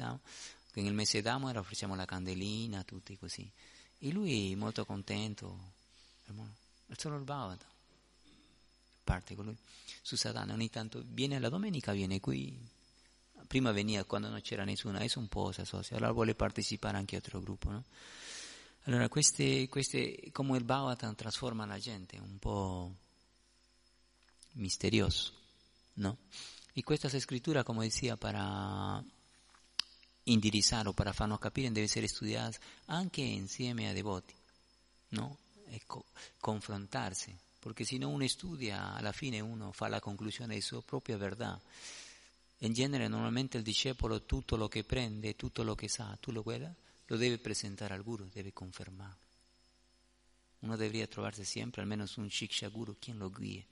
nel 0.75 0.95
mese 0.95 1.21
d'amore 1.21 1.59
offriamo 1.59 1.95
la 1.95 2.05
candelina, 2.05 2.83
tutti 2.85 3.17
così. 3.19 3.49
E 3.99 4.11
lui 4.11 4.53
è 4.53 4.55
molto 4.55 4.85
contento, 4.87 5.73
è 6.25 6.95
solo 6.97 7.17
il 7.17 7.25
Bhagavatam. 7.25 7.69
Parte 9.03 9.35
con 9.35 9.45
lui. 9.45 9.57
Su 10.01 10.17
Sadhana 10.17 10.55
ogni 10.55 10.71
tanto 10.71 11.03
viene 11.05 11.39
la 11.39 11.49
domenica, 11.49 11.93
viene 11.93 12.21
qui. 12.21 12.57
Prima 13.47 13.73
veniva 13.73 14.05
quando 14.05 14.29
non 14.29 14.41
c'era 14.41 14.65
nessuno, 14.65 14.97
adesso 14.97 15.19
un 15.19 15.29
po' 15.29 15.53
si 15.53 15.61
associa, 15.61 15.97
allora 15.97 16.13
vuole 16.13 16.35
partecipare 16.35 16.97
anche 16.97 17.15
a 17.17 17.19
altro 17.19 17.41
gruppo. 17.41 17.71
No? 17.71 17.85
Allora, 18.85 19.09
queste, 19.09 19.69
queste, 19.69 20.31
come 20.33 20.57
il 20.57 20.65
Bhagavatam 20.65 21.15
trasforma 21.15 21.67
la 21.67 21.79
gente, 21.79 22.19
un 22.19 22.39
po' 22.39 22.95
misterioso, 24.55 25.33
¿no? 25.97 26.19
Y 26.75 26.83
questa 26.83 27.09
escritura, 27.09 27.63
como 27.63 27.83
decía, 27.83 28.17
para 28.17 29.03
indirizar 30.25 30.89
o 30.89 30.93
para 30.93 31.13
farnos 31.13 31.39
capire 31.39 31.71
debe 31.71 31.89
ser 31.89 32.05
estudiada 32.05 32.51
anche 32.87 33.23
insieme 33.23 33.89
a 33.89 33.95
devoti, 33.95 34.35
¿no? 35.11 35.39
E 35.71 35.83
co- 35.87 36.07
confrontarsi, 36.41 37.35
perché 37.61 37.85
se 37.85 37.99
no 37.99 38.09
uno 38.09 38.27
studia, 38.27 38.95
alla 38.95 39.13
fine 39.13 39.41
uno 39.41 39.73
fa 39.73 39.89
la 39.89 40.01
conclusione 40.01 40.55
di 40.55 40.61
sua 40.61 40.83
propria 40.83 41.17
verità. 41.17 41.61
In 42.59 42.73
genere 42.73 43.09
normalmente 43.09 43.57
il 43.57 43.63
discepolo 43.63 44.23
tutto 44.23 44.57
lo 44.57 44.69
che 44.69 44.85
prende, 44.85 45.37
tutto 45.37 45.63
lo 45.63 45.75
che 45.75 45.89
sa, 45.89 46.17
tutto 46.21 46.33
lo, 46.33 46.43
guarda, 46.43 46.75
lo 47.07 47.17
deve 47.17 47.39
presentare 47.39 47.95
al 47.95 48.03
guru, 48.03 48.29
deve 48.33 48.53
confermare. 48.53 49.23
Uno 50.61 50.77
dovrebbe 50.77 51.09
trovarsi 51.09 51.45
sempre 51.45 51.83
almeno 51.83 52.07
su 52.07 52.21
un 52.21 52.31
shiksha 52.31 52.69
guru, 52.69 52.97
quien 52.99 53.19
lo 53.19 53.31
guíe 53.31 53.67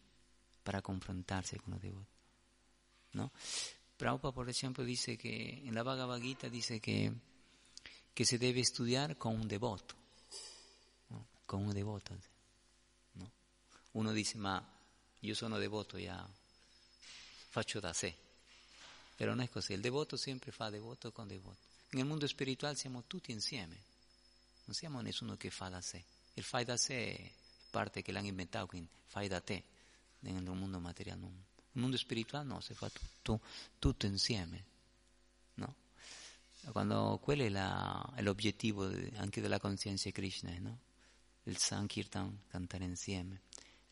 para 0.62 0.82
confrontarse 0.82 1.58
con 1.58 1.74
los 1.74 1.82
devotos. 1.82 2.08
¿no? 3.12 3.30
Prabhupada, 3.96 4.32
por 4.32 4.48
ejemplo, 4.48 4.84
dice 4.84 5.16
que 5.16 5.62
en 5.64 5.74
la 5.74 5.82
Bhagavad 5.82 6.20
Gita 6.20 6.48
dice 6.48 6.80
que, 6.80 7.12
que 8.14 8.24
se 8.24 8.38
debe 8.38 8.60
estudiar 8.60 9.16
con 9.16 9.34
un 9.34 9.48
devoto, 9.48 9.94
¿no? 11.10 11.26
con 11.46 11.66
un 11.66 11.74
devoto. 11.74 12.16
¿no? 13.14 13.30
Uno 13.92 14.12
dice, 14.12 14.38
ma 14.38 14.62
io 15.20 15.34
sono 15.34 15.58
devoto, 15.58 15.98
ya 15.98 16.26
faccio 17.50 17.80
da 17.80 17.92
sé. 17.92 18.16
Però 19.14 19.34
non 19.34 19.44
è 19.44 19.48
così, 19.50 19.74
il 19.74 19.80
devoto 19.80 20.16
sempre 20.16 20.50
fa 20.52 20.70
devoto 20.70 21.12
con 21.12 21.28
devoto. 21.28 21.58
Nel 21.90 22.06
mondo 22.06 22.26
spirituale 22.26 22.74
siamo 22.74 23.04
tutti 23.06 23.30
insieme, 23.30 23.76
non 24.64 24.74
siamo 24.74 25.00
nessuno 25.00 25.36
che 25.36 25.50
fa 25.50 25.68
da 25.68 25.80
sé. 25.82 26.02
Il 26.34 26.42
fai 26.42 26.64
da 26.64 26.78
sé 26.78 27.14
è 27.14 27.32
parte 27.70 28.00
che 28.00 28.10
l'hanno 28.10 28.28
inventato, 28.28 28.68
quindi 28.68 28.88
fai 29.06 29.28
da 29.28 29.40
te 29.40 29.62
nel 30.30 30.42
mondo 30.42 30.78
materiale. 30.78 31.20
No. 31.20 31.26
Nel 31.72 31.82
mondo 31.82 31.96
spirituale 31.96 32.46
no, 32.46 32.60
si 32.60 32.74
fa 32.74 32.88
tutto, 32.88 33.40
tutto 33.78 34.06
insieme. 34.06 34.64
No? 35.54 35.74
Quando 36.70 37.18
quello 37.22 37.42
è, 37.42 37.48
la, 37.48 38.12
è 38.14 38.22
l'obiettivo 38.22 38.84
anche 39.16 39.40
della 39.40 39.58
coscienza 39.58 40.10
Krishna, 40.10 40.56
no? 40.58 40.78
il 41.44 41.56
Sankirtan, 41.56 42.42
cantare 42.48 42.84
insieme. 42.84 43.42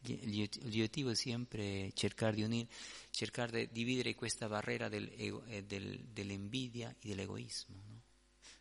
L'obiettivo 0.03 1.11
è 1.11 1.15
sempre 1.15 1.91
cercare 1.95 2.37
di 2.37 2.43
unire, 2.43 2.69
cercare 3.11 3.67
di 3.67 3.73
dividere 3.73 4.15
questa 4.15 4.49
barriera 4.49 4.89
del 4.89 5.07
del, 5.67 5.99
dell'invidia 6.11 6.91
e 6.91 7.09
dell'egoismo. 7.09 7.83
No? 7.87 8.01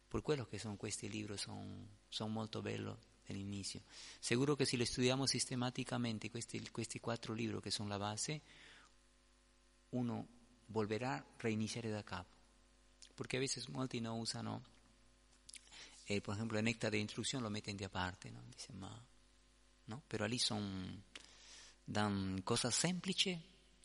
Per 0.07 0.22
quello 0.22 0.45
che 0.45 0.57
sono 0.57 0.76
questi 0.76 1.07
libri, 1.07 1.38
sono, 1.38 1.88
sono 2.09 2.30
molto 2.30 2.61
belli 2.61 2.93
all'inizio. 3.32 3.82
Sicuro 4.20 4.56
che 4.56 4.66
se 4.66 4.78
li 4.78 4.86
studiamo 4.86 5.26
sistematicamente, 5.26 6.30
questi, 6.30 6.70
questi 6.70 7.00
quattro 7.00 7.34
libri 7.34 7.60
che 7.62 7.72
sono 7.72 7.90
la 7.90 7.98
base, 7.98 8.42
uno 9.90 10.28
volverà 10.68 11.14
a 11.14 11.26
reiniziare 11.38 11.90
da 11.90 12.04
capo. 12.04 12.38
Perché 13.16 13.38
a 13.38 13.40
veces 13.40 13.66
molti 13.68 14.00
non 14.00 14.20
usano, 14.20 14.64
eh, 16.06 16.22
per 16.22 16.34
esempio, 16.34 16.58
il 16.58 16.64
nectar 16.64 16.92
di 16.92 17.02
istruzione 17.02 17.44
lo 17.44 17.50
mettono 17.50 17.78
da 17.78 17.90
parte, 17.90 18.30
no? 18.30 18.42
Dice, 18.50 18.72
ma, 18.74 19.04
no? 19.86 20.02
Però 20.08 20.26
lì 20.26 20.38
sono 20.38 21.04
dan 21.84 22.42
cose 22.44 22.70
semplici 22.72 23.40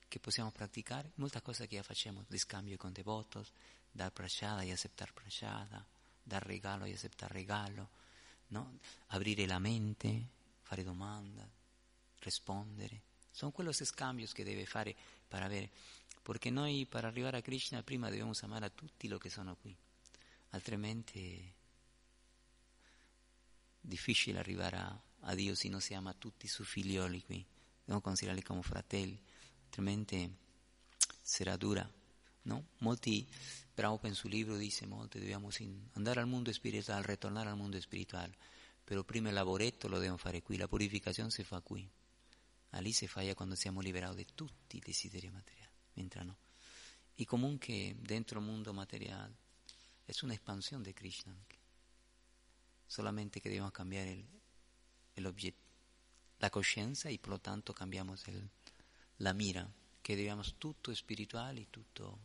che 0.07 0.21
possiamo 0.21 0.51
praticare, 0.51 1.11
molte 1.17 1.43
cose 1.43 1.67
che 1.67 1.77
ya 1.77 1.83
facciamo, 1.83 2.25
di 2.29 2.77
con 2.77 2.93
devotos, 2.93 3.51
dar 3.91 4.13
prasciata 4.13 4.63
e 4.63 4.71
accettare 4.71 5.13
prasciata, 5.13 5.85
dar 6.23 6.45
regalo 6.45 6.85
e 6.85 6.93
accettare 6.93 7.33
regalo, 7.35 7.89
no? 8.49 8.79
aprire 9.09 9.47
la 9.47 9.59
mente, 9.59 10.29
fare 10.63 10.83
domande, 10.83 11.49
rispondere. 12.21 13.03
Sono 13.31 13.51
quelli 13.51 13.73
scambi 13.73 14.27
che 14.29 14.45
deve 14.45 14.65
fare 14.65 14.95
per 15.27 15.43
avere, 15.43 15.71
perché 16.23 16.51
noi 16.51 16.87
per 16.87 17.05
arrivare 17.05 17.39
a 17.39 17.43
Krishna 17.43 17.83
prima 17.83 18.09
dobbiamo 18.09 18.33
amare 18.43 18.67
a 18.67 18.71
tutti 18.71 19.09
lo 19.09 19.19
che 19.19 19.31
sono 19.31 19.57
qui, 19.57 19.75
altrimenti 20.51 21.39
è 21.39 21.53
difficile 23.81 24.39
arrivare 24.39 24.77
a, 24.77 25.01
a 25.21 25.35
Dio 25.35 25.55
se 25.55 25.69
non 25.69 25.81
si 25.81 25.95
ama 25.95 26.15
tutti 26.15 26.47
i 26.47 26.49
suoi 26.49 26.67
figlioli 26.67 27.23
qui 27.23 27.45
dobbiamo 27.85 28.01
considerarli 28.01 28.43
come 28.43 28.63
fratelli, 28.63 29.21
altrimenti 29.65 30.35
sarà 31.21 31.57
dura. 31.57 31.89
¿no? 32.45 32.65
Molti, 32.81 33.27
Prabhupada 33.75 34.09
en 34.09 34.15
su 34.15 34.29
libro 34.29 34.57
dice, 34.57 34.87
molti 34.87 35.19
dobbiamo 35.19 35.51
andare 35.95 36.21
al 36.21 36.27
mundo 36.27 36.51
espiritual, 36.51 37.03
retornar 37.03 37.49
al 37.49 37.57
mundo 37.57 37.77
espiritual, 37.77 38.35
pero 38.85 39.05
prima 39.05 39.31
el 39.31 39.35
lavoretto 39.35 39.89
lo 39.89 39.99
debemos 39.99 40.21
fare 40.21 40.43
qui, 40.43 40.57
la 40.57 40.69
purificación 40.69 41.31
se 41.31 41.45
fa 41.45 41.61
qui. 41.61 41.91
Allí 42.71 42.93
se 42.93 43.09
falla 43.09 43.35
cuando 43.35 43.57
siamo 43.57 43.81
liberati 43.81 44.17
de 44.17 44.27
tutti 44.35 44.77
i 44.77 44.81
desideri 44.81 45.31
materiali, 45.31 45.73
mientras 45.95 46.27
no. 46.27 46.37
Y 47.17 47.25
común 47.25 47.59
que 47.59 47.97
dentro 48.01 48.41
del 48.41 48.49
mundo 48.49 48.73
material 48.73 49.35
es 50.07 50.23
una 50.23 50.35
expansión 50.35 50.83
de 50.83 50.93
Krishna. 50.93 51.37
Solamente 52.87 53.41
que 53.41 53.49
debemos 53.49 53.73
cambiar 53.73 54.07
el, 54.09 54.27
el 55.15 55.27
objeto, 55.27 55.59
la 56.41 56.51
conciencia 56.51 57.11
y 57.11 57.19
por 57.19 57.31
lo 57.31 57.41
tanto 57.41 57.73
cambiamos 57.73 58.27
el, 58.29 58.51
la 59.19 59.33
mira, 59.33 59.73
que 60.03 60.17
debemos 60.17 60.57
tutto 60.59 60.95
spirituale, 60.95 61.67
tutto 61.67 62.19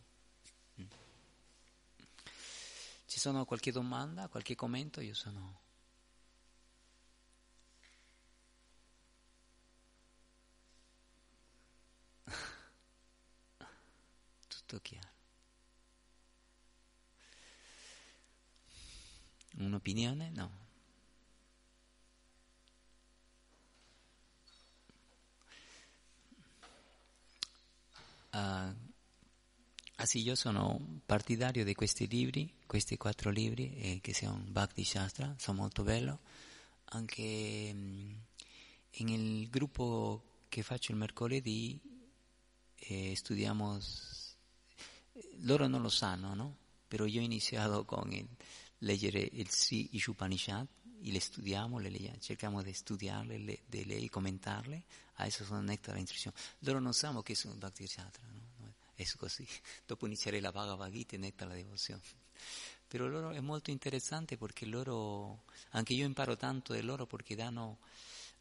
Ci 3.05 3.19
sono 3.19 3.45
qualche 3.45 3.71
domanda, 3.71 4.27
qualche 4.27 4.55
commento? 4.55 5.01
Io 5.01 5.13
sono... 5.13 5.61
tutto 14.47 14.79
chiaro. 14.81 15.07
Un'opinione? 19.57 20.29
No. 20.29 20.67
Uh, 28.31 28.88
ah 30.01 30.05
sì, 30.05 30.21
io 30.21 30.35
sono 30.35 31.01
partidario 31.05 31.65
di 31.65 31.73
questi 31.73 32.07
libri, 32.07 32.53
questi 32.65 32.95
quattro 32.95 33.31
libri 33.31 33.75
eh, 33.75 33.99
che 34.01 34.13
sono 34.13 34.41
Bhakti 34.47 34.85
Shastra, 34.85 35.35
sono 35.37 35.59
molto 35.59 35.83
belli. 35.83 36.17
Anche 36.91 37.73
mh, 37.73 38.15
nel 38.99 39.49
gruppo 39.49 40.45
che 40.47 40.63
faccio 40.63 40.93
il 40.93 40.97
mercoledì 40.97 41.79
eh, 42.75 43.13
studiamo, 43.13 43.77
loro 45.41 45.67
non 45.67 45.81
lo 45.81 45.89
sanno, 45.89 46.33
no? 46.33 46.57
Però 46.87 47.05
io 47.05 47.19
ho 47.19 47.23
iniziato 47.23 47.83
con 47.83 48.09
il, 48.13 48.27
leggere 48.79 49.19
il 49.19 49.49
Sri 49.49 49.95
Ishupanishad, 49.97 50.65
le 51.01 51.19
studiamo, 51.19 51.77
le 51.77 51.89
leggiamo, 51.89 52.19
cerchiamo 52.19 52.61
di 52.63 52.71
studiarle, 52.71 53.37
le, 53.37 53.59
di 53.65 53.83
lei, 53.83 54.07
commentarle, 54.07 54.81
adesso 55.15 55.43
sono 55.43 55.59
nectar 55.61 55.95
la 55.95 55.99
istruzione. 55.99 56.37
Loro 56.59 56.79
non 56.79 56.93
sanno 56.93 57.21
che 57.21 57.35
sono 57.35 57.55
Bhakti 57.55 57.85
Chatra, 57.85 58.23
no? 58.31 58.48
È 58.99 59.05
così. 59.15 59.47
Dopo 59.85 60.07
inizierei 60.07 60.41
la 60.41 60.51
Bhagavad 60.51 60.91
Gita 60.91 61.15
e 61.15 61.19
nectar 61.19 61.47
la 61.47 61.53
devozione. 61.53 62.01
Però 62.85 63.07
loro 63.07 63.31
è 63.31 63.39
molto 63.39 63.69
interessante 63.71 64.35
perché 64.35 64.65
loro, 64.65 65.43
anche 65.69 65.93
io 65.93 66.05
imparo 66.05 66.35
tanto 66.35 66.73
da 66.73 66.81
loro 66.81 67.05
perché 67.05 67.33
danno 67.33 67.77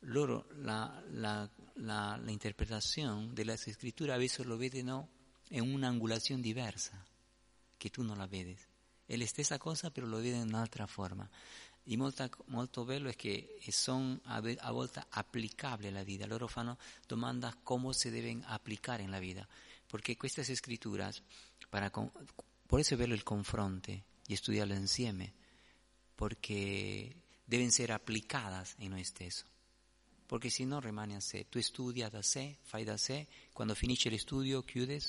loro 0.01 0.47
la, 0.57 1.01
la, 1.11 1.49
la, 1.75 2.17
l'interpretazione 2.17 3.33
della 3.33 3.57
scrittura, 3.57 4.15
a 4.15 4.17
veces 4.17 4.47
lo 4.47 4.57
vedono 4.57 5.09
in 5.51 5.61
un'angolazione 5.61 6.41
diversa, 6.41 7.01
che 7.77 7.91
tu 7.91 8.03
non 8.03 8.17
la 8.17 8.27
vedi. 8.27 8.59
È 9.07 9.17
la 9.17 9.27
stessa 9.27 9.59
cosa, 9.59 9.93
però 9.93 10.07
lo 10.07 10.17
vedi 10.17 10.39
in 10.39 10.49
un'altra 10.49 10.89
forma. 10.89 11.29
E 11.85 11.97
molto, 11.97 12.29
molto 12.47 12.85
bello 12.85 13.09
è 13.09 13.15
che 13.15 13.61
sono 13.69 14.19
a, 14.25 14.43
a 14.43 14.73
volte 14.73 15.05
applicabili 15.09 15.89
alla 15.89 16.03
vita. 16.03 16.27
Loro 16.27 16.49
fanno 16.49 16.79
domanda 17.07 17.57
come 17.63 17.93
si 17.93 18.11
devono 18.11 18.43
applicare 18.47 19.05
nella 19.05 19.21
vita. 19.21 19.47
Perché 19.89 20.17
queste 20.19 20.45
scritture, 20.55 21.11
para, 21.71 21.91
por 21.91 22.79
eso 22.79 22.93
è 22.93 22.97
bello 22.99 23.15
il 23.15 23.23
confronto 23.23 23.91
e 23.91 24.37
studiarle 24.37 24.75
insieme, 24.75 25.33
devono 27.45 27.69
essere 27.69 27.95
applicate 27.95 28.75
in 28.79 28.91
noi 28.91 29.05
stessi. 29.05 29.45
Perché 30.27 30.51
se 30.51 30.65
no 30.65 30.79
rimane 30.79 31.17
a 31.17 31.21
sé. 31.21 31.47
Tu 31.49 31.59
studi 31.63 32.07
da 32.07 32.21
sé, 32.21 32.59
fai 32.61 32.85
da 32.85 32.99
sé, 32.99 33.27
quando 33.55 33.75
finisce 33.75 34.11
lo 34.11 34.19
studio 34.19 34.63
chiudi 34.63 35.03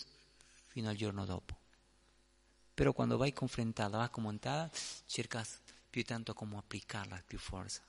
fino 0.68 0.88
al 0.88 0.96
giorno 0.96 1.26
dopo. 1.26 1.58
Però 2.74 2.94
quando 2.94 3.18
vai 3.18 3.34
confrontata, 3.34 3.98
vai 3.98 4.10
commentata, 4.10 4.72
cerca 5.06 5.46
più 5.90 6.06
tanto 6.06 6.34
come 6.34 6.56
applicarla 6.56 7.22
più 7.28 7.38
forza. 7.38 7.82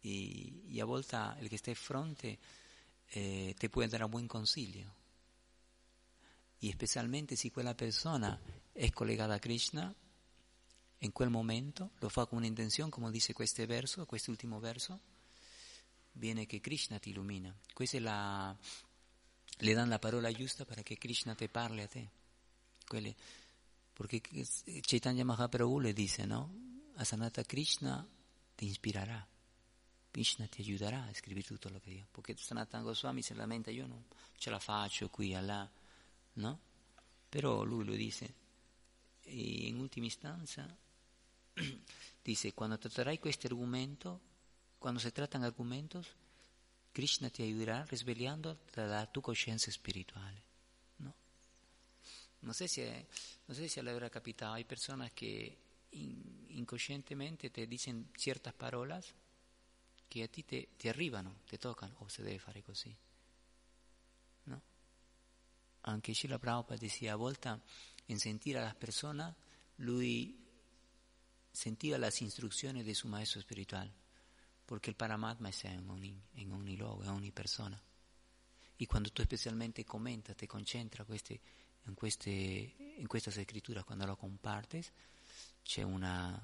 E, 0.00 0.74
e 0.74 0.80
a 0.80 0.84
volte 0.84 1.36
il 1.38 1.48
che 1.48 1.58
sta 1.58 1.70
di 1.70 1.76
fronte 1.76 2.38
eh, 3.06 3.54
ti 3.56 3.68
può 3.68 3.84
un 3.84 4.06
buon 4.08 4.26
consiglio. 4.26 4.98
E 6.60 6.70
specialmente 6.72 7.36
se 7.36 7.50
quella 7.50 7.74
persona 7.74 8.38
è 8.72 8.90
collegata 8.90 9.34
a 9.34 9.38
Krishna, 9.38 9.94
in 10.98 11.12
quel 11.12 11.30
momento 11.30 11.92
lo 11.98 12.08
fa 12.08 12.26
con 12.26 12.38
un'intenzione, 12.38 12.90
come 12.90 13.10
dice 13.10 13.32
questo 13.32 13.64
verso, 13.64 14.04
quest'ultimo 14.04 14.60
verso, 14.60 15.00
viene 16.12 16.44
che 16.44 16.60
Krishna 16.60 16.98
ti 16.98 17.10
illumina. 17.10 17.54
Questa 17.72 17.96
è 17.96 18.00
la, 18.00 18.54
le 19.58 19.72
danno 19.72 19.88
la 19.88 19.98
parola 19.98 20.30
giusta 20.32 20.64
perché 20.64 20.98
Krishna 20.98 21.34
ti 21.34 21.48
parli 21.48 21.80
a 21.80 21.86
te. 21.86 22.08
Quelle, 22.86 23.14
perché 23.92 24.20
Chaitanya 24.82 25.24
Mahaprabhu 25.24 25.78
le 25.78 25.92
dice, 25.92 26.26
no? 26.26 26.52
Asanata 26.96 27.42
Krishna 27.44 28.06
ti 28.54 28.66
inspirará. 28.66 29.26
Krishna 30.10 30.46
ti 30.46 30.60
aiuterà 30.60 31.04
a 31.04 31.14
scrivere 31.14 31.46
tutto 31.46 31.68
lo 31.68 31.78
che 31.78 31.90
io. 31.90 32.06
Perché 32.10 32.36
Sanatana 32.36 32.82
Goswami 32.82 33.22
si 33.22 33.32
lamenta, 33.34 33.70
io 33.70 33.86
non 33.86 34.04
ce 34.36 34.50
la 34.50 34.58
faccio 34.58 35.08
qui 35.08 35.30
là, 35.30 35.70
no? 36.40 36.58
Però 37.28 37.62
lui 37.62 37.84
lo 37.84 37.94
dice. 37.94 38.34
E 39.22 39.66
in 39.68 39.78
ultima 39.78 40.06
istanza 40.06 40.66
dice, 42.22 42.52
quando 42.54 42.78
tratterai 42.78 43.18
questo 43.18 43.46
argomento, 43.46 44.20
quando 44.78 44.98
si 44.98 45.12
trattano 45.12 45.44
argomenti, 45.44 45.98
Krishna 46.90 47.28
ti 47.28 47.42
aiuterà 47.42 47.84
risvegliando 47.84 48.58
la 48.72 49.06
tua 49.06 49.22
coscienza 49.22 49.70
spirituale. 49.70 50.42
No? 50.96 51.14
Non 52.40 52.54
so 52.54 52.66
se, 52.66 53.06
non 53.44 53.56
so 53.56 53.68
se 53.68 53.80
avrà 53.80 54.08
capitato, 54.08 54.54
hai 54.54 54.64
persone 54.64 55.12
che 55.14 55.56
in, 55.90 56.44
inconscientemente 56.48 57.50
te 57.50 57.66
dicen 57.66 58.10
ciertas 58.16 58.54
palabras 58.54 59.14
che 60.08 60.22
a 60.22 60.28
ti 60.28 60.44
te 60.44 60.88
arrivano, 60.88 61.42
te 61.46 61.56
toccano, 61.56 61.94
o 61.98 62.04
oh, 62.04 62.08
se 62.08 62.22
deve 62.22 62.38
fare 62.38 62.62
così. 62.62 62.94
anche 65.82 66.14
Srila 66.14 66.38
Prabhupada 66.38 66.78
decía 66.78 67.12
a 67.12 67.16
volta 67.16 67.60
en 68.08 68.18
sentir 68.18 68.58
a 68.58 68.62
las 68.62 68.74
personas, 68.74 69.34
lui 69.78 70.36
sentiva 71.52 71.98
las 71.98 72.20
instrucciones 72.22 72.84
de 72.86 72.94
su 72.94 73.08
maestro 73.08 73.40
espiritual, 73.40 73.92
porque 74.66 74.90
el 74.90 74.96
Paramatma 74.96 75.48
es 75.48 75.64
en 75.64 75.88
ogni, 75.88 76.20
en 76.34 76.52
ogni 76.52 76.76
luogo, 76.76 77.02
en 77.02 77.10
ogni 77.10 77.32
persona. 77.32 77.80
Y 78.78 78.86
cuando 78.86 79.10
tú 79.10 79.22
especialmente 79.22 79.84
comentas, 79.84 80.36
te 80.36 80.48
concentras 80.48 81.06
queste, 81.06 81.40
en, 81.86 81.94
queste, 81.94 82.96
en 82.98 83.08
estas 83.12 83.36
escrituras, 83.36 83.84
cuando 83.84 84.06
lo 84.06 84.16
compartes, 84.16 84.92
c'è 85.62 85.82
una, 85.82 86.40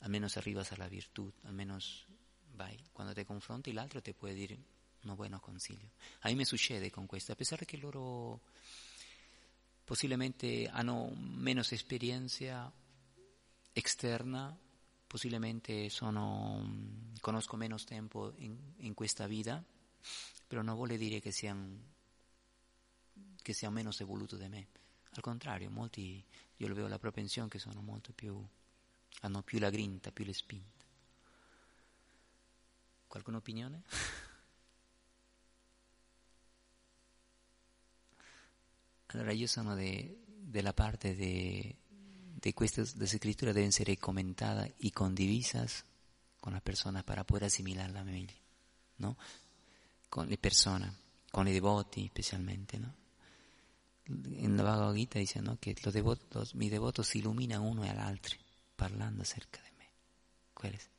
al 0.00 0.10
menos 0.10 0.36
arribas 0.36 0.72
a 0.72 0.76
la 0.76 0.88
virtud, 0.88 1.32
al 1.44 1.52
menos 1.52 2.06
vai. 2.54 2.76
Cuando 2.92 3.14
te 3.14 3.24
confronti, 3.24 3.70
el 3.70 3.78
otro 3.78 4.02
te 4.02 4.14
puede 4.14 4.34
decir, 4.34 4.58
unos 5.04 5.16
buenos 5.16 5.40
consiglios. 5.40 5.90
A 6.22 6.28
mí 6.28 6.36
me 6.36 6.44
succede 6.44 6.90
con 6.90 7.06
questo, 7.06 7.32
a 7.32 7.36
pesar 7.36 7.64
che 7.64 7.76
loro 7.76 8.40
posiblemente 9.84 10.68
hanno 10.68 11.10
meno 11.14 11.62
esperienza 11.62 12.72
externa, 13.72 14.56
posiblemente 15.06 15.88
sono, 15.88 16.60
mm, 16.62 17.14
conosco 17.20 17.56
meno 17.56 17.76
tempo 17.84 18.32
in, 18.38 18.56
in 18.78 18.94
questa 18.94 19.26
vita, 19.26 19.62
però 20.46 20.62
non 20.62 20.76
vuole 20.76 20.96
dire 20.96 21.20
che 21.20 21.32
siano, 21.32 21.78
che 23.42 23.52
siano 23.52 23.74
meno 23.74 23.90
evoluti 23.98 24.36
di 24.36 24.48
me. 24.48 24.66
Al 25.12 25.22
contrario, 25.22 25.70
molti, 25.70 26.22
io 26.56 26.68
lo 26.68 26.74
vedo 26.74 26.86
la 26.86 26.98
propensione 26.98 27.48
che 27.48 27.58
sono 27.58 27.80
molto 27.80 28.12
più, 28.12 28.40
hanno 29.22 29.42
più 29.42 29.58
la 29.58 29.70
grinta, 29.70 30.12
più 30.12 30.24
le 30.24 30.32
spinte. 30.32 30.84
Qualcuna 33.08 33.38
opinione? 33.38 33.82
Allora 39.12 39.32
io 39.32 39.48
sono 39.48 39.74
de, 39.74 40.18
della 40.26 40.72
parte 40.72 41.14
de, 41.14 41.76
de 42.36 42.52
queste 42.52 42.84
de 42.84 43.04
escrituras 43.04 43.54
deben 43.54 43.72
ser 43.72 43.98
comentadas 43.98 44.70
y 44.78 44.92
condivisas 44.92 45.84
con 46.40 46.52
las 46.52 46.62
personas 46.62 47.04
para 47.04 47.24
poder 47.24 47.44
asimilarla 47.44 48.04
meglio, 48.04 48.36
¿no? 48.98 49.16
Con 50.08 50.28
le 50.28 50.38
persone, 50.38 50.90
con 51.30 51.46
i 51.48 51.52
devoti 51.52 52.06
specialmente, 52.06 52.78
¿no? 52.78 52.94
En 54.06 54.56
la 54.56 54.64
Bhagavad 54.64 54.94
Gita 54.94 55.18
dice 55.18 55.40
¿no? 55.40 55.58
que 55.60 55.76
los 55.84 55.94
devotos, 55.94 56.54
mis 56.56 56.70
devotos 56.70 57.14
iluminan 57.14 57.62
uno 57.62 57.84
al 57.84 58.14
otro 58.14 58.36
parlando 58.74 59.22
acerca 59.22 59.62
de 59.62 59.70
mí. 59.72 59.84
¿Cuál 60.52 60.74
es? 60.74 60.90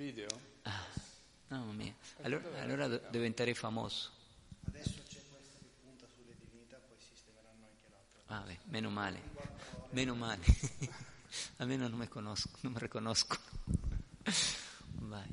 Video? 0.00 0.28
Ah, 0.62 0.86
mamma 1.48 1.72
mia. 1.72 1.94
Allora, 2.22 2.62
allora 2.62 2.88
diventerei 2.88 3.52
famoso. 3.52 4.10
Adesso 4.66 5.02
c'è 5.06 5.20
questa 5.28 5.58
che 5.58 5.68
punta 5.82 6.06
sulle 6.06 6.34
divinità, 6.40 6.78
poi 6.78 6.96
sistemeranno 6.98 7.66
anche 7.66 7.86
l'altra. 7.90 8.34
Ah, 8.34 8.40
beh, 8.46 8.58
meno 8.70 8.88
male. 8.88 9.20
Meno 9.90 10.14
male. 10.14 10.42
Almeno 11.58 11.86
non 11.86 11.98
mi 11.98 12.08
conosco, 12.08 12.48
non 12.62 12.72
mi 12.72 12.78
riconosco. 12.78 13.36
Vai. 15.04 15.28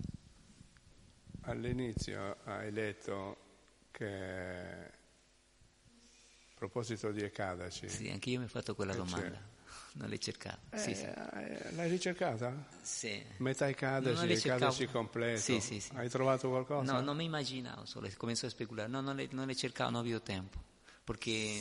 All'inizio 1.43 2.35
hai 2.43 2.73
detto 2.73 3.37
che 3.91 4.85
a 4.85 4.91
proposito 6.55 7.13
di 7.13 7.21
Ekadaci, 7.21 7.87
Sì, 7.87 8.09
anche 8.09 8.31
io 8.31 8.39
mi 8.39 8.45
ho 8.45 8.49
fatto 8.49 8.75
quella 8.75 8.93
domanda. 8.93 9.55
Non 9.93 10.09
l'hai 10.09 10.19
cercata. 10.19 10.59
eh, 10.71 10.77
Sì, 10.77 10.93
sì. 10.95 11.03
eh, 11.05 11.71
l'hai 11.73 11.89
ricercata? 11.89 12.65
Sì. 12.81 13.23
Metà 13.37 13.65
le 13.65 13.73
cercavo. 13.75 14.27
Ekadaci 14.31 14.87
completo. 14.87 15.41
Sì, 15.41 15.59
sì, 15.59 15.79
sì. 15.79 15.91
Hai 15.95 16.09
trovato 16.09 16.49
qualcosa? 16.49 16.93
No, 16.93 17.01
non 17.01 17.15
mi 17.17 17.25
immaginavo 17.25 17.85
solo, 17.85 18.09
comienzo 18.17 18.45
a 18.45 18.49
speculare. 18.49 18.87
No, 18.89 19.01
non 19.01 19.15
le, 19.15 19.27
non 19.31 19.47
le 19.47 19.55
cercavo, 19.55 19.89
non 19.89 20.01
avevo 20.01 20.21
tempo. 20.21 20.61
Perché, 21.03 21.59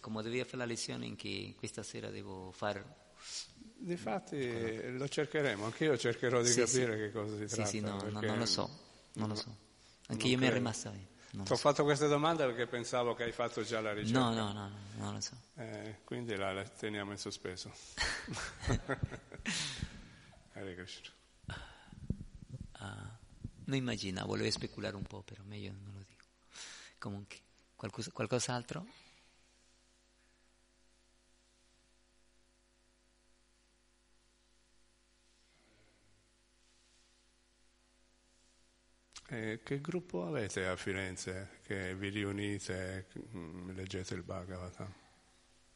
come 0.00 0.22
dovevo 0.22 0.44
fare 0.44 0.56
la 0.58 0.64
lezione 0.64 1.06
in 1.06 1.16
che 1.16 1.54
questa 1.58 1.82
sera 1.82 2.10
devo 2.10 2.50
fare... 2.52 2.98
Difatti 3.82 4.96
lo 4.96 5.08
cercheremo, 5.08 5.64
anche 5.64 5.84
io 5.84 5.96
cercherò 5.96 6.42
di 6.42 6.50
Sì, 6.50 6.60
capire 6.60 6.92
sì. 6.94 6.98
che 6.98 7.12
cosa 7.12 7.36
si 7.36 7.48
Sì, 7.48 7.54
tratta. 7.54 7.70
sì, 7.70 7.80
no, 7.80 7.92
no, 7.92 7.96
perché 7.98 8.26
non 8.26 8.38
lo 8.38 8.46
so, 8.46 8.78
non 9.14 9.28
lo 9.28 9.34
so. 9.34 9.56
Anche 10.08 10.26
io 10.26 10.36
mi 10.36 10.44
è 10.44 10.48
credo. 10.48 10.54
rimasta 10.56 10.90
lì. 10.90 11.06
Non 11.32 11.44
Ti 11.44 11.52
ho 11.52 11.54
so. 11.54 11.60
fatto 11.60 11.84
questa 11.84 12.08
domanda 12.08 12.44
perché 12.44 12.66
pensavo 12.66 13.14
che 13.14 13.22
hai 13.24 13.32
fatto 13.32 13.62
già 13.62 13.80
la 13.80 13.92
ricerca. 13.92 14.18
No, 14.18 14.32
no, 14.34 14.52
no, 14.52 14.68
no, 14.68 14.70
non 14.96 15.14
lo 15.14 15.20
so. 15.20 15.36
Eh, 15.56 15.98
quindi 16.04 16.34
la, 16.36 16.52
la 16.52 16.64
teniamo 16.64 17.12
in 17.12 17.18
sospeso. 17.18 17.72
Hare 20.54 20.74
Krishna. 20.74 21.10
Ah, 22.72 23.18
non 23.64 23.76
immaginavo, 23.76 24.28
volevo 24.28 24.50
speculare 24.50 24.96
un 24.96 25.02
po', 25.04 25.22
però 25.22 25.42
meglio 25.44 25.72
non 25.72 25.92
lo 25.94 26.04
dico. 26.06 26.24
Comunque, 26.98 27.38
qualcosa, 27.76 28.10
qualcos'altro? 28.10 28.86
Eh, 39.32 39.60
che 39.62 39.80
gruppo 39.80 40.26
avete 40.26 40.66
a 40.66 40.74
Firenze 40.76 41.60
che 41.62 41.94
vi 41.94 42.08
riunite 42.08 43.06
e 43.12 43.20
mm, 43.36 43.70
leggete 43.70 44.14
il 44.14 44.22
Bhagavatam? 44.22 44.92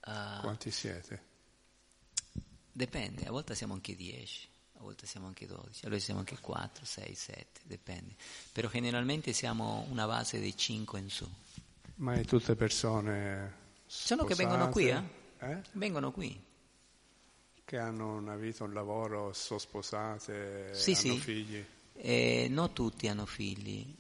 Ah, 0.07 0.39
Quanti 0.41 0.71
siete? 0.71 1.33
dipende, 2.73 3.25
a 3.27 3.31
volte 3.31 3.55
siamo 3.55 3.75
anche 3.75 3.95
10, 3.95 4.49
a 4.79 4.81
volte 4.83 5.07
siamo 5.07 5.27
anche 5.29 5.47
12, 5.47 5.85
allora 5.87 6.01
siamo 6.01 6.19
anche 6.21 6.39
4, 6.41 6.85
6, 6.85 7.15
7, 7.15 7.61
dipende. 7.65 8.15
Però 8.53 8.69
generalmente 8.69 9.33
siamo 9.33 9.87
una 9.91 10.07
base 10.07 10.41
di 10.41 10.57
5 10.57 10.99
in 10.99 11.09
su. 11.11 11.29
Ma 11.97 12.15
è 12.15 12.25
tutte 12.25 12.57
persone 12.57 13.63
Sono 13.87 14.25
che 14.25 14.35
vengono 14.35 14.69
qui, 14.69 14.89
eh? 14.89 15.03
sposate? 15.39 15.53
Eh? 15.53 15.63
Vengono 15.73 16.11
qui. 16.13 16.43
Che 17.65 17.79
hanno 17.79 18.17
una 18.17 18.37
vita, 18.37 18.65
un 18.65 18.75
lavoro, 18.75 19.33
sono 19.33 19.59
sposate, 19.59 20.71
Sì, 20.75 20.91
hanno 20.91 21.15
sì. 21.15 21.19
figli. 21.19 21.65
Eh, 21.97 22.49
non 22.51 22.73
tutti 22.73 23.09
hanno 23.09 23.27
figli, 23.27 23.95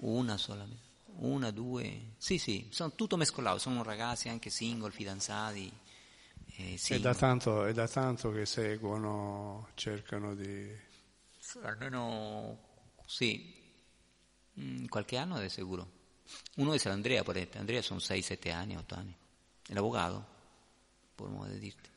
una 0.00 0.36
solamente, 0.36 0.82
una, 1.16 1.50
due, 1.50 2.12
sì 2.16 2.38
sì, 2.38 2.68
sono 2.70 2.92
tutto 2.94 3.16
mescolato, 3.16 3.58
sono 3.58 3.82
ragazzi 3.82 4.28
anche 4.28 4.50
single, 4.50 4.90
fidanzati, 4.90 5.72
eh, 6.56 6.78
È 6.86 6.98
da, 7.00 7.14
tanto, 7.14 7.64
è 7.64 7.72
da 7.72 7.88
tanto 7.88 8.30
che 8.32 8.46
seguono, 8.46 9.68
cercano 9.74 10.34
di... 10.34 10.68
almeno 11.62 12.58
sì, 13.06 13.58
Mm, 14.60 14.86
qualche 14.86 15.16
anno 15.16 15.40
di 15.40 15.48
sicuro. 15.48 15.98
Uno 16.56 16.72
è 16.74 16.78
Andrea, 16.88 17.22
esempio. 17.36 17.60
Andrea 17.60 17.82
sono 17.82 17.98
6-7 18.00 18.50
anni, 18.52 18.76
8 18.76 18.94
anni, 18.94 19.14
è 19.66 19.72
l'avvocato, 19.72 20.26
per 21.14 21.26
modo 21.28 21.52
di 21.52 21.58
dirti. 21.58 21.88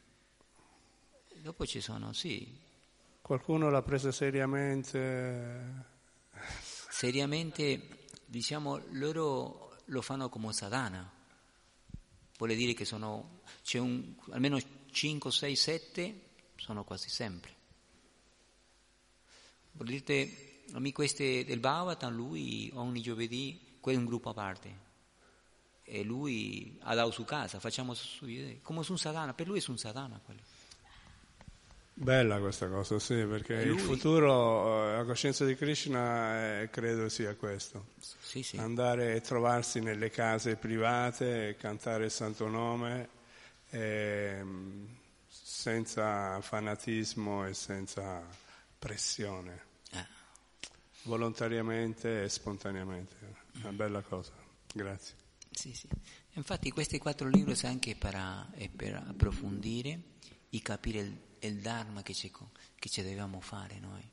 Dopo 1.41 1.65
ci 1.65 1.81
sono, 1.81 2.13
sì, 2.13 2.57
Qualcuno 3.23 3.69
l'ha 3.69 3.81
presa 3.81 4.11
seriamente? 4.11 5.91
seriamente, 6.89 8.07
diciamo, 8.25 8.81
loro 8.91 9.77
lo 9.85 10.01
fanno 10.01 10.27
come 10.27 10.51
sadhana. 10.51 11.09
Vuole 12.37 12.53
dire 12.53 12.73
che 12.73 12.83
sono, 12.83 13.39
c'è 13.63 13.79
un, 13.79 14.13
almeno 14.31 14.59
5, 14.91 15.31
6, 15.31 15.55
7, 15.55 16.21
sono 16.57 16.83
quasi 16.83 17.09
sempre. 17.09 17.55
Vuol 19.71 19.87
dire, 19.87 20.29
a 20.73 20.79
me 20.79 20.91
queste 20.91 21.45
del 21.45 21.61
Bhagavatam, 21.61 22.13
lui 22.13 22.69
ogni 22.73 23.01
giovedì, 23.01 23.77
quello 23.79 23.99
è 23.99 24.01
un 24.01 24.07
gruppo 24.07 24.31
a 24.31 24.33
parte. 24.33 24.77
E 25.83 26.03
lui 26.03 26.77
ha 26.81 26.93
dato 26.93 27.11
su 27.11 27.23
casa, 27.23 27.61
facciamo 27.61 27.93
su, 27.93 28.27
come 28.61 28.83
su 28.83 28.91
un 28.91 28.97
sadhana, 28.97 29.33
per 29.33 29.47
lui 29.47 29.59
è 29.59 29.63
un 29.69 29.77
sadhana 29.77 30.19
quello. 30.21 30.41
Bella 31.95 32.39
questa 32.39 32.67
cosa, 32.69 32.97
sì, 32.97 33.23
perché 33.25 33.61
E 33.61 33.65
il 33.65 33.79
futuro, 33.79 34.89
eh, 34.89 34.95
la 34.97 35.03
coscienza 35.03 35.45
di 35.45 35.55
Krishna, 35.55 36.61
eh, 36.61 36.69
credo 36.71 37.07
sia 37.07 37.35
questo. 37.35 37.85
Sì, 37.99 38.41
sì. 38.41 38.57
Andare 38.57 39.13
e 39.13 39.21
trovarsi 39.21 39.79
nelle 39.79 40.09
case 40.09 40.55
private, 40.55 41.49
e 41.49 41.55
cantare 41.55 42.05
il 42.05 42.11
santo 42.11 42.47
nome, 42.47 43.09
ehm, 43.69 44.87
senza 45.27 46.41
fanatismo 46.41 47.45
e 47.45 47.53
senza 47.53 48.25
pressione, 48.79 49.61
Eh. 49.91 50.05
volontariamente 51.03 52.23
e 52.23 52.29
spontaneamente. 52.29 53.15
Una 53.61 53.71
bella 53.71 54.01
cosa, 54.01 54.31
grazie. 54.73 55.15
Sì, 55.51 55.73
sì. 55.75 55.87
Infatti 56.31 56.71
questi 56.71 56.97
quattro 56.97 57.27
libri 57.29 57.53
sono 57.53 57.71
anche 57.71 57.95
per, 57.95 58.15
eh, 58.55 58.69
per 58.75 58.95
approfondire 58.95 59.99
e 60.55 60.61
capire 60.61 60.99
il, 60.99 61.19
il 61.39 61.61
Dharma 61.61 62.03
che 62.03 62.13
che 62.75 62.87
ci 62.87 63.01
dobbiamo 63.01 63.41
fare 63.41 63.79
noi. 63.79 64.07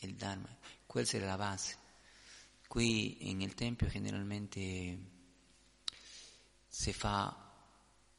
Il 0.00 0.14
Dharma, 0.14 0.54
questa 0.84 1.16
è 1.16 1.20
la 1.20 1.38
base. 1.38 1.78
Qui 2.68 3.32
nel 3.32 3.54
Tempio 3.54 3.88
generalmente 3.88 4.98
si 6.68 6.92
fa 6.92 7.34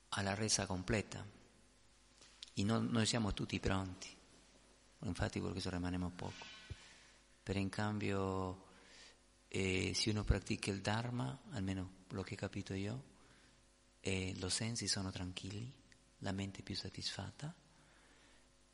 alla 0.09 0.33
resa 0.33 0.65
completa 0.65 1.23
e 2.53 2.63
non- 2.63 2.87
noi 2.87 3.05
siamo 3.05 3.33
tutti 3.35 3.59
pronti, 3.59 4.09
infatti 5.01 5.39
per 5.39 5.51
questo 5.51 5.69
rimaniamo 5.69 6.09
poco. 6.09 6.45
Per 7.43 7.57
in 7.57 7.69
cambio 7.69 8.65
e 9.47 9.93
se 9.93 10.09
uno 10.09 10.23
pratica 10.23 10.71
il 10.71 10.81
Dharma, 10.81 11.39
almeno 11.51 12.05
lo 12.09 12.23
che 12.23 12.33
ho 12.33 12.37
capito 12.37 12.73
io, 12.73 13.03
e 13.99 14.33
i 14.35 14.49
sensi 14.49 14.87
sono 14.87 15.11
tranquilli, 15.11 15.85
la 16.19 16.31
mente 16.31 16.61
più 16.61 16.75
soddisfatta 16.75 17.53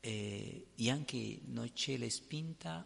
e, 0.00 0.66
e 0.74 0.90
anche 0.90 1.40
non 1.46 1.72
c'è 1.72 1.96
la 1.96 2.08
spinta, 2.10 2.84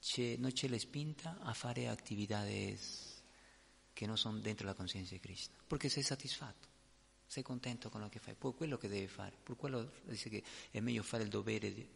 c'è, 0.00 0.36
non 0.36 0.52
c'è 0.52 0.68
la 0.68 0.78
spinta 0.78 1.38
a 1.40 1.52
fare 1.52 1.88
attività 1.88 2.44
che 2.44 4.06
non 4.06 4.16
sono 4.16 4.38
dentro 4.38 4.66
la 4.66 4.74
coscienza 4.74 5.14
di 5.14 5.20
Cristo, 5.20 5.54
perché 5.66 5.88
sei 5.88 6.02
soddisfatto, 6.02 6.68
sei 7.26 7.42
contento 7.42 7.88
con 7.90 8.00
lo 8.00 8.08
che 8.08 8.18
fai, 8.18 8.34
poi 8.34 8.54
quello 8.54 8.76
che 8.78 8.88
devi 8.88 9.08
fare, 9.08 9.36
per 9.42 9.56
quello 9.56 9.92
dice 10.04 10.28
che 10.28 10.42
è 10.70 10.80
meglio 10.80 11.02
fare 11.02 11.24
il 11.24 11.28
dovere 11.28 11.72
di, 11.72 11.88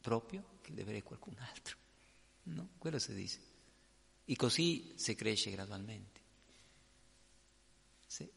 proprio 0.00 0.58
che 0.62 0.70
il 0.70 0.76
dovere 0.76 0.98
di 0.98 1.02
qualcun 1.02 1.36
altro, 1.38 1.76
no? 2.44 2.70
Quello 2.78 2.98
si 2.98 3.14
dice. 3.14 3.38
E 4.24 4.34
così 4.34 4.92
si 4.96 5.14
cresce 5.14 5.50
gradualmente. 5.50 6.20
Sì. 8.06 8.28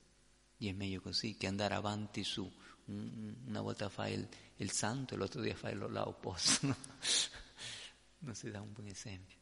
E 0.60 0.70
è 0.70 0.74
meglio 0.74 1.02
così 1.02 1.36
che 1.36 1.48
andare 1.48 1.74
avanti 1.74 2.24
su. 2.24 2.50
Una 2.86 3.62
volta 3.62 3.90
fai 3.90 4.14
il, 4.14 4.28
il 4.58 4.72
santo 4.72 5.14
e 5.14 5.18
l'altro 5.18 5.42
dia 5.42 5.56
fai 5.56 5.76
l'opposto. 5.76 6.68
No? 6.68 6.76
non 8.20 8.36
si 8.36 8.52
dà 8.52 8.62
un 8.62 8.74
buon 8.74 8.88
esempio. 8.88 9.38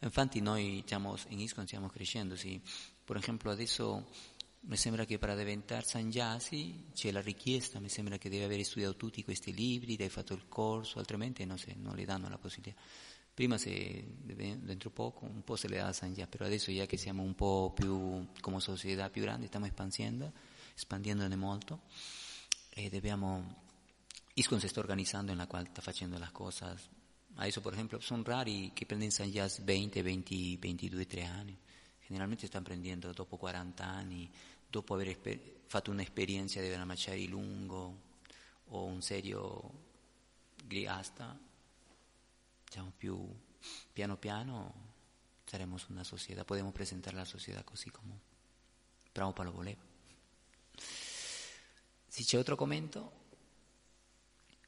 Infatti 0.00 0.40
noi 0.40 0.82
diciamo, 0.82 1.16
in 1.28 1.40
ISCON 1.40 1.66
stiamo 1.66 1.88
crescendo, 1.88 2.36
sì. 2.36 2.60
per 3.04 3.16
esempio 3.16 3.50
adesso 3.50 4.10
mi 4.66 4.76
sembra 4.76 5.04
che 5.04 5.18
per 5.18 5.34
diventare 5.36 5.84
sangiasi 5.84 6.88
c'è 6.94 7.10
la 7.10 7.20
richiesta, 7.20 7.80
mi 7.80 7.88
sembra 7.88 8.18
che 8.18 8.28
devi 8.28 8.44
aver 8.44 8.62
studiato 8.64 8.96
tutti 8.96 9.24
questi 9.24 9.52
libri, 9.52 9.96
hai 9.98 10.08
fatto 10.08 10.34
il 10.34 10.46
corso, 10.48 10.98
altrimenti 10.98 11.44
no, 11.44 11.56
non 11.76 11.94
le 11.94 12.04
danno 12.04 12.28
la 12.28 12.38
possibilità. 12.38 12.80
Prima 13.34 13.58
se, 13.58 14.04
dentro 14.22 14.90
poco 14.90 15.24
un 15.24 15.42
po' 15.42 15.56
se 15.56 15.66
le 15.66 15.78
dà 15.78 15.92
sangia, 15.92 16.28
però 16.28 16.44
adesso 16.44 16.70
ya 16.70 16.86
che 16.86 16.96
siamo 16.96 17.24
un 17.24 17.34
po' 17.34 17.72
più 17.74 18.28
come 18.40 18.60
società 18.60 19.10
più 19.10 19.22
grande, 19.22 19.48
stiamo 19.48 19.66
espandendo, 19.66 20.32
espandiendone 20.76 21.34
molto 21.34 21.80
e 22.70 22.88
dobbiamo, 22.90 23.62
ISCON 24.34 24.60
si 24.60 24.68
sta 24.68 24.78
organizzando 24.78 25.32
in 25.32 25.38
la 25.38 25.48
quale 25.48 25.66
sta 25.68 25.82
facendo 25.82 26.16
le 26.16 26.28
cose, 26.30 26.76
adesso 27.34 27.60
per 27.60 27.72
esempio 27.72 27.98
sono 27.98 28.22
rari 28.22 28.70
che 28.72 28.86
prendono 28.86 29.10
sangias 29.10 29.64
20, 29.64 30.00
20, 30.00 30.56
22, 30.58 31.06
3 31.06 31.24
anni, 31.24 31.58
generalmente 32.06 32.46
stanno 32.46 32.64
prendendo 32.64 33.10
dopo 33.10 33.36
40 33.36 33.84
anni, 33.84 34.30
dopo 34.68 34.94
aver 34.94 35.18
fatto 35.66 35.90
un'esperienza 35.90 36.60
di 36.60 36.70
una 36.70 36.84
macciari 36.84 37.26
lungo 37.26 38.00
o 38.66 38.84
un 38.84 39.02
serio 39.02 39.72
griasta, 40.64 41.36
diciamo 42.74 42.92
più 42.96 43.24
piano 43.92 44.16
piano 44.16 44.92
saremo 45.44 45.78
una 45.90 46.02
società, 46.02 46.44
possiamo 46.44 46.72
presentare 46.72 47.14
la 47.14 47.24
società 47.24 47.62
così 47.62 47.88
come 47.90 48.18
Prabhupada 49.12 49.48
lo 49.48 49.54
voleva. 49.54 49.80
Se 52.08 52.24
c'è 52.24 52.36
altro 52.36 52.56
commento, 52.56 53.12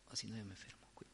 o 0.04 0.14
se 0.14 0.28
no 0.28 0.36
io 0.36 0.44
mi 0.44 0.54
fermo 0.54 0.86
qui. 0.94 1.06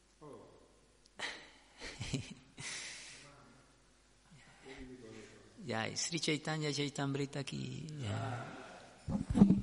Jai, 5.65 5.97
Sri 5.97 6.21
Chaitanya 6.21 6.71
Chaitamrita 6.71 7.43
ki. 7.43 7.87
Jai. 8.01 9.61